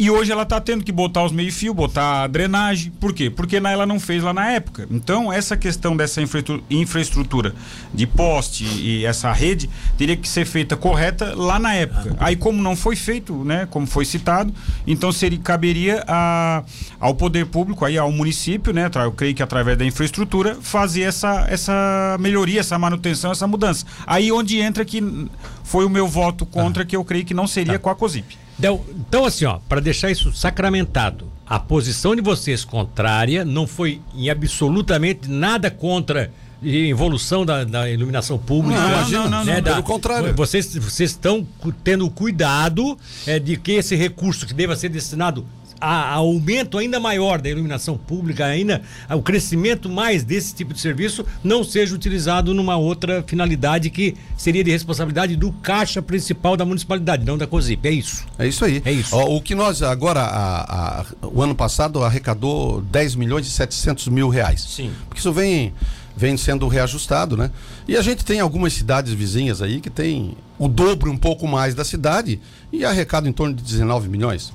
e 0.00 0.10
hoje 0.10 0.32
ela 0.32 0.44
está 0.44 0.58
tendo 0.58 0.82
que 0.82 0.90
botar 0.90 1.22
os 1.24 1.30
meio-fio, 1.30 1.74
botar 1.74 2.22
a 2.22 2.26
drenagem. 2.26 2.90
Por 2.98 3.12
quê? 3.12 3.28
Porque 3.28 3.56
ela 3.56 3.84
não 3.84 4.00
fez 4.00 4.22
lá 4.22 4.32
na 4.32 4.50
época. 4.50 4.88
Então, 4.90 5.30
essa 5.30 5.58
questão 5.58 5.94
dessa 5.94 6.22
infraestrutura 6.70 7.54
de 7.92 8.06
poste 8.06 8.64
e 8.64 9.04
essa 9.04 9.30
rede 9.30 9.68
teria 9.98 10.16
que 10.16 10.26
ser 10.26 10.46
feita 10.46 10.74
correta 10.74 11.34
lá 11.36 11.58
na 11.58 11.74
época. 11.74 12.16
Aí, 12.18 12.34
como 12.34 12.62
não 12.62 12.74
foi 12.74 12.96
feito, 12.96 13.44
né, 13.44 13.68
como 13.70 13.86
foi 13.86 14.06
citado, 14.06 14.54
então 14.86 15.12
seria, 15.12 15.38
caberia 15.38 16.02
a, 16.08 16.64
ao 16.98 17.14
poder 17.14 17.44
público, 17.44 17.84
aí 17.84 17.98
ao 17.98 18.10
município, 18.10 18.72
né, 18.72 18.90
eu 19.04 19.12
creio 19.12 19.34
que 19.34 19.42
através 19.42 19.76
da 19.76 19.84
infraestrutura, 19.84 20.56
fazer 20.62 21.02
essa, 21.02 21.46
essa 21.50 22.16
melhoria, 22.18 22.60
essa 22.60 22.78
manutenção, 22.78 23.32
essa 23.32 23.46
mudança. 23.46 23.84
Aí 24.06 24.32
onde 24.32 24.60
entra 24.60 24.82
que 24.82 25.28
foi 25.62 25.84
o 25.84 25.90
meu 25.90 26.08
voto 26.08 26.46
contra, 26.46 26.84
ah. 26.84 26.86
que 26.86 26.96
eu 26.96 27.04
creio 27.04 27.26
que 27.26 27.34
não 27.34 27.46
seria 27.46 27.74
tá. 27.74 27.78
com 27.80 27.90
a 27.90 27.94
COSIP. 27.94 28.38
Então, 28.60 28.84
então 28.94 29.24
assim, 29.24 29.46
ó, 29.46 29.58
para 29.66 29.80
deixar 29.80 30.10
isso 30.10 30.34
sacramentado, 30.34 31.26
a 31.46 31.58
posição 31.58 32.14
de 32.14 32.20
vocês 32.20 32.62
contrária 32.62 33.42
não 33.42 33.66
foi 33.66 34.02
em 34.14 34.28
absolutamente 34.28 35.30
nada 35.30 35.70
contra 35.70 36.30
a 36.62 36.66
evolução 36.66 37.46
da, 37.46 37.64
da 37.64 37.90
iluminação 37.90 38.36
pública. 38.36 38.78
Não, 38.78 38.88
imagina, 38.90 39.22
não, 39.22 39.30
não, 39.30 39.44
né, 39.46 39.54
não, 39.54 39.62
da, 39.62 39.70
pelo 39.70 39.82
contrário. 39.82 40.34
Vocês, 40.34 40.76
vocês 40.76 41.12
estão 41.12 41.46
tendo 41.82 42.08
cuidado 42.10 42.98
é, 43.26 43.38
de 43.38 43.56
que 43.56 43.72
esse 43.72 43.96
recurso 43.96 44.46
que 44.46 44.52
deva 44.52 44.76
ser 44.76 44.90
destinado 44.90 45.46
a, 45.80 46.14
aumento 46.14 46.78
ainda 46.78 47.00
maior 47.00 47.40
da 47.40 47.48
iluminação 47.48 47.96
pública, 47.96 48.44
ainda 48.44 48.82
o 49.08 49.22
crescimento 49.22 49.88
mais 49.88 50.22
desse 50.22 50.54
tipo 50.54 50.74
de 50.74 50.80
serviço 50.80 51.24
não 51.42 51.64
seja 51.64 51.94
utilizado 51.94 52.52
numa 52.52 52.76
outra 52.76 53.24
finalidade 53.26 53.90
que 53.90 54.14
seria 54.36 54.62
de 54.62 54.70
responsabilidade 54.70 55.36
do 55.36 55.52
caixa 55.52 56.02
principal 56.02 56.56
da 56.56 56.64
municipalidade, 56.64 57.24
não 57.24 57.38
da 57.38 57.46
COSIP. 57.46 57.88
É 57.88 57.90
isso. 57.90 58.24
É 58.38 58.46
isso 58.46 58.64
aí. 58.64 58.82
É 58.84 58.92
isso. 58.92 59.16
o 59.16 59.40
que 59.40 59.54
nós 59.54 59.82
agora, 59.82 60.20
a, 60.20 61.00
a, 61.00 61.06
o 61.26 61.42
ano 61.42 61.54
passado 61.54 62.02
arrecadou 62.04 62.80
10 62.82 63.14
milhões 63.14 63.46
e 63.46 63.50
700 63.50 64.08
mil 64.08 64.28
reais. 64.28 64.60
Sim. 64.62 64.90
Porque 65.08 65.20
isso 65.20 65.32
vem 65.32 65.72
vem 66.16 66.36
sendo 66.36 66.68
reajustado, 66.68 67.34
né? 67.34 67.50
E 67.88 67.96
a 67.96 68.02
gente 68.02 68.24
tem 68.24 68.40
algumas 68.40 68.74
cidades 68.74 69.12
vizinhas 69.12 69.62
aí 69.62 69.80
que 69.80 69.88
tem 69.88 70.36
o 70.58 70.68
dobro 70.68 71.10
um 71.10 71.16
pouco 71.16 71.48
mais 71.48 71.74
da 71.74 71.84
cidade 71.84 72.38
e 72.70 72.84
arrecada 72.84 73.26
em 73.26 73.32
torno 73.32 73.54
de 73.54 73.62
19 73.62 74.08
milhões. 74.08 74.52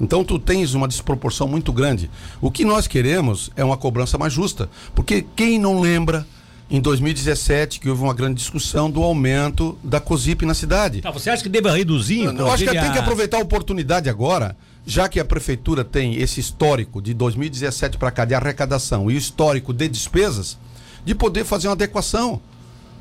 Então 0.00 0.24
tu 0.24 0.38
tens 0.38 0.74
uma 0.74 0.88
desproporção 0.88 1.46
muito 1.46 1.72
grande. 1.72 2.10
O 2.40 2.50
que 2.50 2.64
nós 2.64 2.86
queremos 2.86 3.50
é 3.54 3.64
uma 3.64 3.76
cobrança 3.76 4.16
mais 4.16 4.32
justa, 4.32 4.70
porque 4.94 5.24
quem 5.36 5.58
não 5.58 5.80
lembra 5.80 6.26
em 6.70 6.80
2017 6.80 7.80
que 7.80 7.88
houve 7.88 8.02
uma 8.02 8.14
grande 8.14 8.36
discussão 8.36 8.88
do 8.90 9.02
aumento 9.02 9.76
da 9.82 10.00
COSIP 10.00 10.46
na 10.46 10.54
cidade. 10.54 11.02
Tá, 11.02 11.10
você 11.10 11.28
acha 11.28 11.42
que 11.42 11.48
deve 11.48 11.68
reduzir? 11.68 12.24
Eu, 12.24 12.32
eu 12.32 12.50
acho 12.50 12.64
que 12.64 12.70
tem 12.70 12.92
que 12.92 12.98
aproveitar 12.98 13.38
a 13.38 13.40
oportunidade 13.40 14.08
agora, 14.08 14.56
já 14.86 15.08
que 15.08 15.18
a 15.18 15.24
prefeitura 15.24 15.84
tem 15.84 16.14
esse 16.14 16.38
histórico 16.38 17.02
de 17.02 17.12
2017 17.12 17.98
para 17.98 18.10
cá 18.10 18.24
de 18.24 18.34
arrecadação 18.34 19.10
e 19.10 19.14
o 19.14 19.18
histórico 19.18 19.72
de 19.72 19.88
despesas, 19.88 20.56
de 21.04 21.14
poder 21.14 21.44
fazer 21.44 21.66
uma 21.66 21.74
adequação 21.74 22.40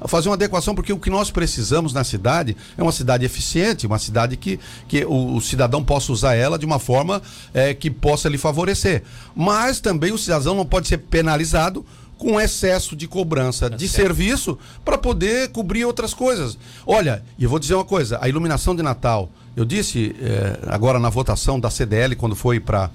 fazer 0.08 0.30
uma 0.30 0.36
adequação, 0.36 0.74
porque 0.74 0.94
o 0.94 1.00
que 1.00 1.10
nós 1.10 1.30
precisamos 1.32 1.94
na 1.94 2.04
cidade 2.04 2.56
é 2.78 2.82
uma 2.82 2.92
cidade 2.92 3.26
eficiente, 3.26 3.86
uma 3.86 4.00
cidade 4.00 4.38
que, 4.38 4.60
que 4.88 5.04
o, 5.06 5.36
o 5.36 5.42
cidadão 5.42 5.84
possa 5.84 6.12
usar 6.12 6.36
ela 6.36 6.58
de 6.58 6.66
uma 6.66 6.80
forma 6.80 7.22
é, 7.54 7.74
que 7.74 7.92
possa 7.92 8.30
lhe 8.30 8.38
favorecer. 8.38 9.04
Mas 9.36 9.80
também 9.80 10.12
o 10.12 10.18
cidadão 10.18 10.56
não 10.56 10.66
pode 10.66 10.88
ser 10.88 10.98
penalizado 10.98 11.86
com 12.18 12.40
excesso 12.40 12.96
de 12.96 13.08
cobrança 13.08 13.70
tá 13.70 13.78
de 13.78 13.88
certo. 13.88 14.08
serviço 14.08 14.58
para 14.84 14.98
poder 14.98 15.50
cobrir 15.50 15.86
outras 15.86 16.14
coisas. 16.14 16.58
Olha, 16.86 17.24
e 17.38 17.46
eu 17.46 17.50
vou 17.50 17.58
dizer 17.58 17.76
uma 17.76 17.86
coisa: 17.86 18.20
a 18.22 18.28
iluminação 18.28 18.76
de 18.76 18.84
Natal 18.84 19.30
Eu 19.56 19.66
disse 19.66 20.16
eh, 20.20 20.60
agora 20.68 21.00
na 21.00 21.10
votação 21.10 21.60
da 21.60 21.70
CDL, 21.70 22.16
quando 22.16 22.36
foi 22.36 22.60
para 22.60 22.92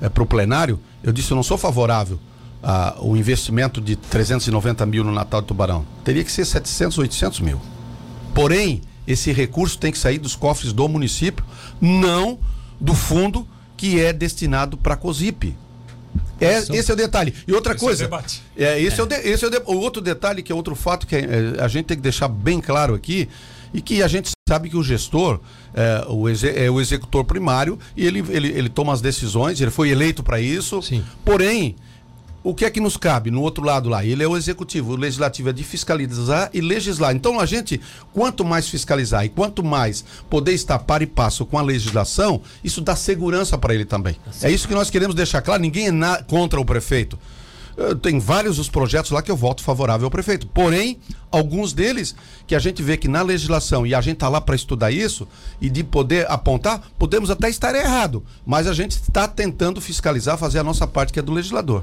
eh, 0.00 0.10
o 0.18 0.26
plenário, 0.26 0.80
eu 1.02 1.12
disse 1.12 1.30
eu 1.30 1.36
não 1.36 1.42
sou 1.42 1.58
favorável 1.58 2.18
ao 2.62 3.16
investimento 3.16 3.80
de 3.80 3.96
390 3.96 4.86
mil 4.86 5.04
no 5.04 5.12
Natal 5.12 5.40
de 5.40 5.48
Tubarão. 5.48 5.84
Teria 6.04 6.22
que 6.22 6.30
ser 6.30 6.44
700, 6.44 6.98
800 6.98 7.40
mil. 7.40 7.60
Porém, 8.34 8.80
esse 9.06 9.32
recurso 9.32 9.78
tem 9.78 9.90
que 9.90 9.98
sair 9.98 10.18
dos 10.18 10.36
cofres 10.36 10.72
do 10.72 10.88
município, 10.88 11.44
não 11.80 12.38
do 12.80 12.94
fundo 12.94 13.46
que 13.76 14.00
é 14.00 14.12
destinado 14.12 14.76
para 14.76 14.94
a 14.94 14.96
COSIP. 14.96 15.56
É, 16.40 16.58
esse 16.58 16.90
é 16.90 16.94
o 16.94 16.96
detalhe. 16.96 17.34
E 17.46 17.52
outra 17.52 17.72
esse 17.74 17.84
coisa. 17.84 18.10
É, 18.56 18.64
é 18.64 18.80
esse 18.80 18.96
é, 18.96 19.00
é 19.00 19.02
o, 19.02 19.06
de, 19.06 19.14
esse 19.14 19.44
é 19.44 19.48
o, 19.48 19.50
de, 19.50 19.58
o, 19.64 19.74
outro 19.76 20.02
detalhe, 20.02 20.42
que 20.42 20.50
é 20.50 20.54
outro 20.54 20.74
fato 20.74 21.06
que 21.06 21.14
é, 21.14 21.56
a 21.60 21.68
gente 21.68 21.86
tem 21.86 21.96
que 21.96 22.02
deixar 22.02 22.28
bem 22.28 22.60
claro 22.60 22.94
aqui, 22.94 23.28
e 23.72 23.80
que 23.80 24.02
a 24.02 24.08
gente 24.08 24.30
sabe 24.48 24.68
que 24.68 24.76
o 24.76 24.82
gestor 24.82 25.40
é 25.72 26.04
o, 26.08 26.28
é 26.28 26.70
o 26.70 26.80
executor 26.80 27.24
primário 27.24 27.78
e 27.96 28.06
ele, 28.06 28.22
ele, 28.28 28.48
ele 28.48 28.68
toma 28.68 28.92
as 28.92 29.00
decisões, 29.00 29.60
ele 29.60 29.70
foi 29.70 29.90
eleito 29.90 30.22
para 30.22 30.40
isso. 30.40 30.82
Sim. 30.82 31.02
Porém, 31.24 31.76
o 32.44 32.54
que 32.54 32.64
é 32.64 32.70
que 32.70 32.80
nos 32.80 32.96
cabe 32.96 33.30
no 33.30 33.40
outro 33.40 33.64
lado 33.64 33.88
lá? 33.88 34.04
Ele 34.04 34.22
é 34.22 34.26
o 34.26 34.36
executivo, 34.36 34.92
o 34.92 34.96
legislativo 34.96 35.50
é 35.50 35.52
de 35.52 35.62
fiscalizar 35.62 36.50
e 36.52 36.60
legislar. 36.60 37.14
Então 37.14 37.38
a 37.38 37.46
gente, 37.46 37.80
quanto 38.12 38.44
mais 38.44 38.68
fiscalizar 38.68 39.24
e 39.24 39.28
quanto 39.28 39.62
mais 39.62 40.04
poder 40.28 40.52
estar 40.52 40.78
par 40.80 41.02
e 41.02 41.06
passo 41.06 41.46
com 41.46 41.58
a 41.58 41.62
legislação, 41.62 42.40
isso 42.64 42.80
dá 42.80 42.96
segurança 42.96 43.56
para 43.56 43.74
ele 43.74 43.84
também. 43.84 44.14
Tá 44.14 44.48
é 44.48 44.50
isso 44.50 44.66
que 44.66 44.74
nós 44.74 44.90
queremos 44.90 45.14
deixar 45.14 45.40
claro. 45.40 45.62
Ninguém 45.62 45.88
é 45.88 45.92
na, 45.92 46.22
contra 46.22 46.60
o 46.60 46.64
prefeito. 46.64 47.18
Tem 48.02 48.18
vários 48.18 48.58
os 48.58 48.68
projetos 48.68 49.10
lá 49.10 49.22
que 49.22 49.30
eu 49.30 49.36
voto 49.36 49.62
favorável 49.62 50.06
ao 50.06 50.10
prefeito. 50.10 50.46
Porém, 50.46 50.98
alguns 51.30 51.72
deles 51.72 52.14
que 52.46 52.54
a 52.54 52.58
gente 52.58 52.82
vê 52.82 52.96
que 52.96 53.08
na 53.08 53.22
legislação 53.22 53.86
e 53.86 53.94
a 53.94 54.00
gente 54.00 54.14
está 54.14 54.28
lá 54.28 54.40
para 54.40 54.54
estudar 54.54 54.90
isso 54.90 55.26
e 55.60 55.70
de 55.70 55.82
poder 55.82 56.30
apontar, 56.30 56.82
podemos 56.98 57.30
até 57.30 57.48
estar 57.48 57.74
errado, 57.74 58.22
mas 58.44 58.66
a 58.66 58.74
gente 58.74 58.92
está 58.92 59.26
tentando 59.26 59.80
fiscalizar, 59.80 60.36
fazer 60.36 60.58
a 60.58 60.64
nossa 60.64 60.86
parte 60.86 61.12
que 61.12 61.18
é 61.18 61.22
do 61.22 61.32
legislador. 61.32 61.82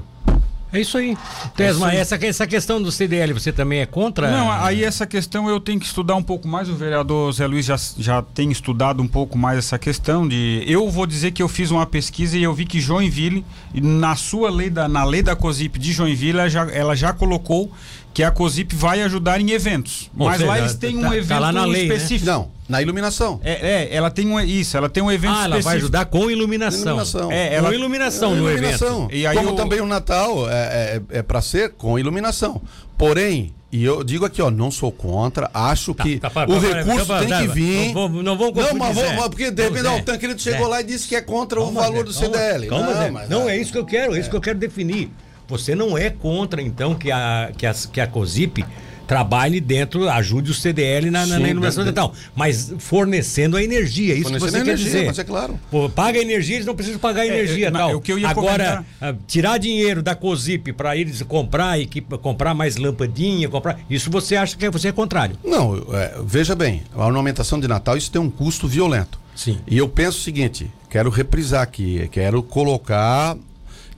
É 0.72 0.80
isso 0.80 0.96
aí. 0.96 1.16
Tesma, 1.56 1.92
é 1.92 1.96
essa, 1.96 2.14
essa 2.24 2.46
questão 2.46 2.80
do 2.80 2.92
CDL, 2.92 3.32
você 3.32 3.52
também 3.52 3.80
é 3.80 3.86
contra? 3.86 4.30
Não, 4.30 4.50
aí 4.50 4.84
essa 4.84 5.06
questão 5.06 5.48
eu 5.48 5.58
tenho 5.58 5.80
que 5.80 5.86
estudar 5.86 6.14
um 6.14 6.22
pouco 6.22 6.46
mais. 6.46 6.68
O 6.68 6.74
vereador 6.74 7.32
Zé 7.32 7.46
Luiz 7.46 7.66
já, 7.66 7.76
já 7.98 8.22
tem 8.22 8.50
estudado 8.50 9.02
um 9.02 9.08
pouco 9.08 9.36
mais 9.36 9.58
essa 9.58 9.78
questão 9.78 10.26
de. 10.26 10.62
Eu 10.66 10.88
vou 10.88 11.06
dizer 11.06 11.32
que 11.32 11.42
eu 11.42 11.48
fiz 11.48 11.70
uma 11.70 11.86
pesquisa 11.86 12.38
e 12.38 12.42
eu 12.42 12.54
vi 12.54 12.64
que 12.66 12.80
Joinville, 12.80 13.44
na 13.74 14.14
sua 14.14 14.50
lei 14.50 14.70
da, 14.70 14.88
na 14.88 15.04
lei 15.04 15.22
da 15.22 15.34
COSIP 15.34 15.78
de 15.78 15.92
Joinville, 15.92 16.38
ela 16.38 16.48
já, 16.48 16.70
ela 16.70 16.94
já 16.94 17.12
colocou 17.12 17.70
que 18.12 18.22
a 18.22 18.30
COSIP 18.30 18.74
vai 18.74 19.02
ajudar 19.02 19.40
em 19.40 19.50
eventos. 19.50 20.10
Bom, 20.12 20.26
mas 20.26 20.40
lá 20.40 20.58
eles 20.58 20.74
têm 20.74 20.96
um 20.96 21.02
tá, 21.02 21.16
evento 21.16 21.28
tá 21.28 21.38
lá 21.38 21.52
na 21.52 21.64
lei, 21.64 21.88
né? 21.88 21.94
específico. 21.94 22.26
Né? 22.26 22.32
Não, 22.32 22.50
na 22.68 22.82
iluminação. 22.82 23.40
É, 23.42 23.52
é, 23.52 23.94
ela 23.94 24.10
tem 24.10 24.26
um, 24.26 24.40
isso, 24.40 24.76
ela 24.76 24.88
tem 24.88 25.02
um 25.02 25.10
evento 25.10 25.30
ah, 25.30 25.34
específico. 25.34 25.54
ela 25.54 25.62
vai 25.62 25.76
ajudar 25.76 26.04
com 26.06 26.30
iluminação. 26.30 26.80
iluminação. 26.80 27.32
É, 27.32 27.54
ela, 27.54 27.68
com 27.68 27.74
iluminação 27.74 28.32
é, 28.32 28.36
no 28.36 28.50
iluminação. 28.50 28.98
evento. 29.04 29.14
E 29.14 29.26
aí 29.26 29.36
Como 29.36 29.54
também 29.54 29.80
o 29.80 29.86
Natal 29.86 30.50
é, 30.50 31.00
é, 31.10 31.18
é 31.18 31.22
para 31.22 31.40
ser 31.40 31.70
com 31.72 31.98
iluminação. 31.98 32.60
Porém, 32.98 33.54
e 33.72 33.84
eu 33.84 34.02
digo 34.02 34.24
aqui, 34.24 34.42
ó, 34.42 34.50
não 34.50 34.68
sou 34.70 34.90
contra, 34.90 35.48
acho 35.54 35.94
tá, 35.94 36.02
que 36.02 36.18
tá, 36.18 36.28
tá, 36.28 36.44
o 36.44 36.58
recurso 36.58 37.06
tem 37.20 37.28
que 37.28 37.48
vir. 37.48 37.94
Não, 37.94 38.08
não, 38.08 38.22
não 38.22 38.36
vamos 38.36 38.54
mas, 38.76 38.94
vou, 38.94 39.30
porque 39.30 39.50
de 39.50 39.62
repente 39.62 39.86
o 39.86 40.02
Tancredo 40.02 40.40
chegou 40.40 40.66
lá 40.66 40.80
e 40.80 40.84
disse 40.84 41.06
que 41.06 41.14
é 41.14 41.20
contra 41.20 41.60
calma, 41.60 41.80
o 41.80 41.82
valor 41.84 42.04
do 42.04 42.12
CDL. 42.12 42.66
Calma, 42.66 42.92
não, 42.92 43.12
mas, 43.12 43.28
não, 43.28 43.48
é 43.48 43.56
isso 43.56 43.70
que 43.70 43.78
eu 43.78 43.86
quero, 43.86 44.16
é 44.16 44.18
isso 44.18 44.28
que 44.28 44.34
eu 44.34 44.40
quero 44.40 44.58
definir. 44.58 45.10
Você 45.50 45.74
não 45.74 45.98
é 45.98 46.08
contra, 46.08 46.62
então, 46.62 46.94
que 46.94 47.10
a, 47.10 47.50
que 47.56 47.66
a, 47.66 47.74
que 47.74 48.00
a 48.00 48.06
COSIP 48.06 48.64
trabalhe 49.10 49.60
dentro, 49.60 50.08
ajude 50.08 50.52
o 50.52 50.54
CDL 50.54 51.10
na, 51.10 51.26
Sim, 51.26 51.40
na 51.40 51.48
iluminação 51.48 51.84
dental, 51.84 52.14
mas 52.32 52.72
fornecendo 52.78 53.56
a 53.56 53.62
energia, 53.62 54.14
isso 54.14 54.32
que 54.32 54.38
você 54.38 54.58
quer 54.58 54.68
energia, 54.68 54.86
dizer. 54.86 55.06
Mas 55.06 55.18
é 55.18 55.24
claro. 55.24 55.58
Pô, 55.68 55.88
paga 55.90 56.20
energia, 56.20 56.54
eles 56.54 56.66
não 56.66 56.76
precisam 56.76 57.00
pagar 57.00 57.26
é, 57.26 57.26
energia 57.26 57.66
é, 57.66 57.70
tal. 57.72 57.96
o 57.96 58.00
que 58.00 58.12
eu 58.12 58.20
ia 58.20 58.28
Agora, 58.28 58.84
comentar... 59.00 59.16
tirar 59.26 59.58
dinheiro 59.58 60.00
da 60.00 60.14
COSIP 60.14 60.72
para 60.72 60.96
eles 60.96 61.22
comprar 61.22 61.76
e 61.80 61.86
comprar 62.22 62.54
mais 62.54 62.76
lampadinha, 62.76 63.48
comprar, 63.48 63.80
isso 63.90 64.08
você 64.12 64.36
acha 64.36 64.56
que 64.56 64.70
você 64.70 64.86
é 64.86 64.92
contrário? 64.92 65.36
Não, 65.44 65.74
é, 65.92 66.14
veja 66.24 66.54
bem, 66.54 66.84
a 66.94 67.04
ornamentação 67.04 67.58
de 67.58 67.66
Natal 67.66 67.96
isso 67.96 68.12
tem 68.12 68.22
um 68.22 68.30
custo 68.30 68.68
violento. 68.68 69.18
Sim. 69.34 69.58
E 69.66 69.76
eu 69.76 69.88
penso 69.88 70.18
o 70.18 70.22
seguinte, 70.22 70.70
quero 70.88 71.10
reprisar 71.10 71.62
aqui, 71.62 72.08
quero 72.12 72.44
colocar 72.44 73.36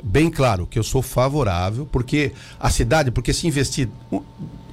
bem 0.03 0.31
claro 0.31 0.67
que 0.67 0.79
eu 0.79 0.83
sou 0.83 1.01
favorável, 1.01 1.87
porque 1.91 2.33
a 2.59 2.71
cidade, 2.71 3.11
porque 3.11 3.33
se 3.33 3.47
investir 3.47 3.89
um, 4.11 4.21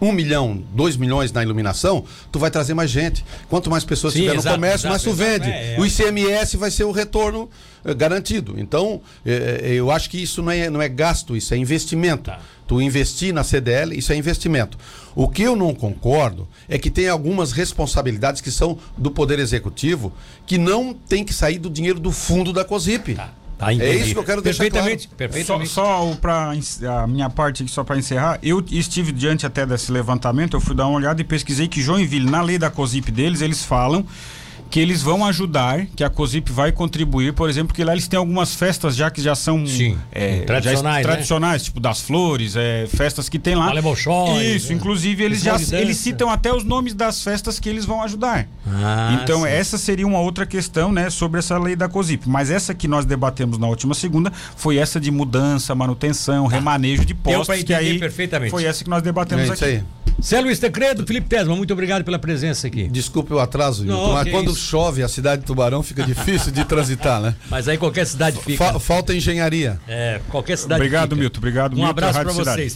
um, 0.01 0.11
milhão, 0.11 0.63
dois 0.73 0.97
milhões 0.97 1.31
na 1.31 1.43
iluminação, 1.43 2.03
tu 2.31 2.39
vai 2.39 2.49
trazer 2.49 2.73
mais 2.73 2.89
gente. 2.89 3.23
Quanto 3.47 3.69
mais 3.69 3.83
pessoas 3.83 4.13
Sim, 4.13 4.21
tiver 4.21 4.35
no 4.35 4.43
comércio, 4.43 4.87
exato, 4.87 4.89
mais 4.89 5.03
tu 5.03 5.13
vende. 5.13 5.49
É, 5.49 5.75
é. 5.75 5.79
O 5.79 5.85
ICMS 5.85 6.57
vai 6.57 6.71
ser 6.71 6.85
o 6.85 6.91
retorno 6.91 7.49
é, 7.85 7.93
garantido. 7.93 8.55
Então, 8.57 9.01
é, 9.25 9.73
eu 9.73 9.91
acho 9.91 10.09
que 10.09 10.21
isso 10.21 10.41
não 10.41 10.51
é, 10.51 10.69
não 10.69 10.81
é 10.81 10.89
gasto, 10.89 11.37
isso 11.37 11.53
é 11.53 11.57
investimento. 11.57 12.23
Tá. 12.31 12.39
Tu 12.67 12.81
investir 12.81 13.33
na 13.33 13.43
CDL, 13.43 13.97
isso 13.97 14.13
é 14.13 14.15
investimento. 14.15 14.77
O 15.15 15.27
que 15.27 15.41
eu 15.41 15.55
não 15.55 15.73
concordo 15.73 16.47
é 16.67 16.77
que 16.77 16.91
tem 16.91 17.09
algumas 17.09 17.51
responsabilidades 17.51 18.41
que 18.41 18.51
são 18.51 18.77
do 18.95 19.09
Poder 19.09 19.39
Executivo 19.39 20.13
que 20.45 20.57
não 20.57 20.93
tem 20.93 21.23
que 21.23 21.33
sair 21.33 21.57
do 21.57 21.69
dinheiro 21.69 21.99
do 21.99 22.11
fundo 22.11 22.53
da 22.53 22.63
COSIP. 22.63 23.15
Tá. 23.15 23.33
Tá, 23.59 23.73
é 23.73 23.95
isso 23.95 24.13
que 24.13 24.19
eu 24.19 24.23
quero 24.23 24.41
deixar 24.41 24.63
perfeitamente, 24.63 25.07
claro. 25.09 25.17
Perfeitamente. 25.17 25.69
Só, 25.69 26.11
só 26.11 26.15
para 26.15 26.53
a 27.03 27.07
minha 27.07 27.29
parte 27.29 27.61
aqui, 27.61 27.69
só 27.69 27.83
para 27.83 27.97
encerrar, 27.97 28.39
eu 28.41 28.63
estive 28.71 29.11
diante 29.11 29.45
até 29.45 29.65
desse 29.65 29.91
levantamento, 29.91 30.55
eu 30.55 30.61
fui 30.61 30.73
dar 30.73 30.87
uma 30.87 30.97
olhada 30.97 31.19
e 31.19 31.25
pesquisei 31.25 31.67
que 31.67 31.81
Joinville, 31.81 32.29
na 32.29 32.41
lei 32.41 32.57
da 32.57 32.71
COSIP 32.71 33.11
deles, 33.11 33.41
eles 33.41 33.65
falam 33.65 34.05
que 34.69 34.79
eles 34.79 35.01
vão 35.01 35.25
ajudar, 35.25 35.87
que 35.95 36.03
a 36.03 36.09
COSIP 36.09 36.51
vai 36.51 36.71
contribuir, 36.71 37.33
por 37.33 37.49
exemplo, 37.49 37.69
porque 37.69 37.83
lá 37.83 37.93
eles 37.93 38.07
têm 38.07 38.17
algumas 38.17 38.53
festas 38.53 38.95
já 38.95 39.09
que 39.09 39.21
já 39.21 39.33
são 39.33 39.65
Sim, 39.65 39.97
é, 40.11 40.41
tradicionais, 40.41 41.03
já, 41.03 41.11
tradicionais, 41.11 41.63
tipo 41.63 41.79
das 41.79 42.01
flores, 42.01 42.55
é, 42.55 42.85
festas 42.87 43.27
que 43.27 43.39
tem 43.39 43.55
lá. 43.55 43.69
Show, 43.95 44.39
Isso, 44.41 44.71
é. 44.71 44.75
inclusive 44.75 45.23
eles 45.23 45.41
já 45.41 45.55
eles 45.71 45.97
citam 45.97 46.29
até 46.29 46.53
os 46.53 46.63
nomes 46.63 46.93
das 46.93 47.23
festas 47.23 47.59
que 47.59 47.67
eles 47.67 47.85
vão 47.85 48.03
ajudar. 48.03 48.47
Ah, 48.67 49.19
então 49.23 49.41
sim. 49.41 49.47
essa 49.47 49.77
seria 49.77 50.05
uma 50.05 50.19
outra 50.19 50.45
questão, 50.45 50.91
né, 50.91 51.09
sobre 51.09 51.39
essa 51.39 51.57
lei 51.57 51.75
da 51.75 51.89
COSIP. 51.89 52.29
Mas 52.29 52.51
essa 52.51 52.73
que 52.73 52.87
nós 52.87 53.05
debatemos 53.05 53.57
na 53.57 53.67
última 53.67 53.93
segunda 53.93 54.31
foi 54.55 54.77
essa 54.77 54.99
de 54.99 55.09
mudança, 55.09 55.73
manutenção, 55.73 56.45
remanejo 56.45 57.03
de 57.05 57.15
postos, 57.15 57.63
que 57.63 57.73
aí 57.73 57.97
perfeitamente. 57.97 58.51
foi 58.51 58.65
essa 58.65 58.83
que 58.83 58.89
nós 58.89 59.01
debatemos 59.01 59.49
é 59.49 59.53
aqui. 59.53 59.65
Aí. 59.65 59.83
Cé 60.21 60.41
Luiz 60.41 60.59
Tecredo, 60.59 61.05
Felipe 61.05 61.27
Tesma, 61.27 61.55
muito 61.55 61.71
obrigado 61.71 62.03
pela 62.03 62.19
presença 62.19 62.67
aqui. 62.67 62.87
Desculpe 62.87 63.33
o 63.33 63.39
atraso, 63.39 63.85
Não, 63.85 64.13
mas 64.13 64.29
quando 64.29 64.51
isso. 64.51 64.59
chove 64.59 65.01
a 65.01 65.07
cidade 65.07 65.41
de 65.41 65.47
Tubarão 65.47 65.81
fica 65.81 66.03
difícil 66.03 66.51
de 66.51 66.65
transitar, 66.65 67.21
né? 67.21 67.35
Mas 67.49 67.67
aí 67.67 67.77
qualquer 67.77 68.05
cidade 68.05 68.37
fica. 68.39 68.57
Fa 68.57 68.79
falta 68.79 69.13
engenharia. 69.13 69.79
É, 69.87 70.19
qualquer 70.29 70.57
cidade 70.57 70.81
Obrigado, 70.81 71.09
fica. 71.11 71.21
Milton. 71.21 71.37
Obrigado, 71.37 71.73
um 71.73 71.75
Milton. 71.75 71.87
Um 71.87 71.89
abraço 71.89 72.19
para 72.19 72.31
vocês. 72.31 72.67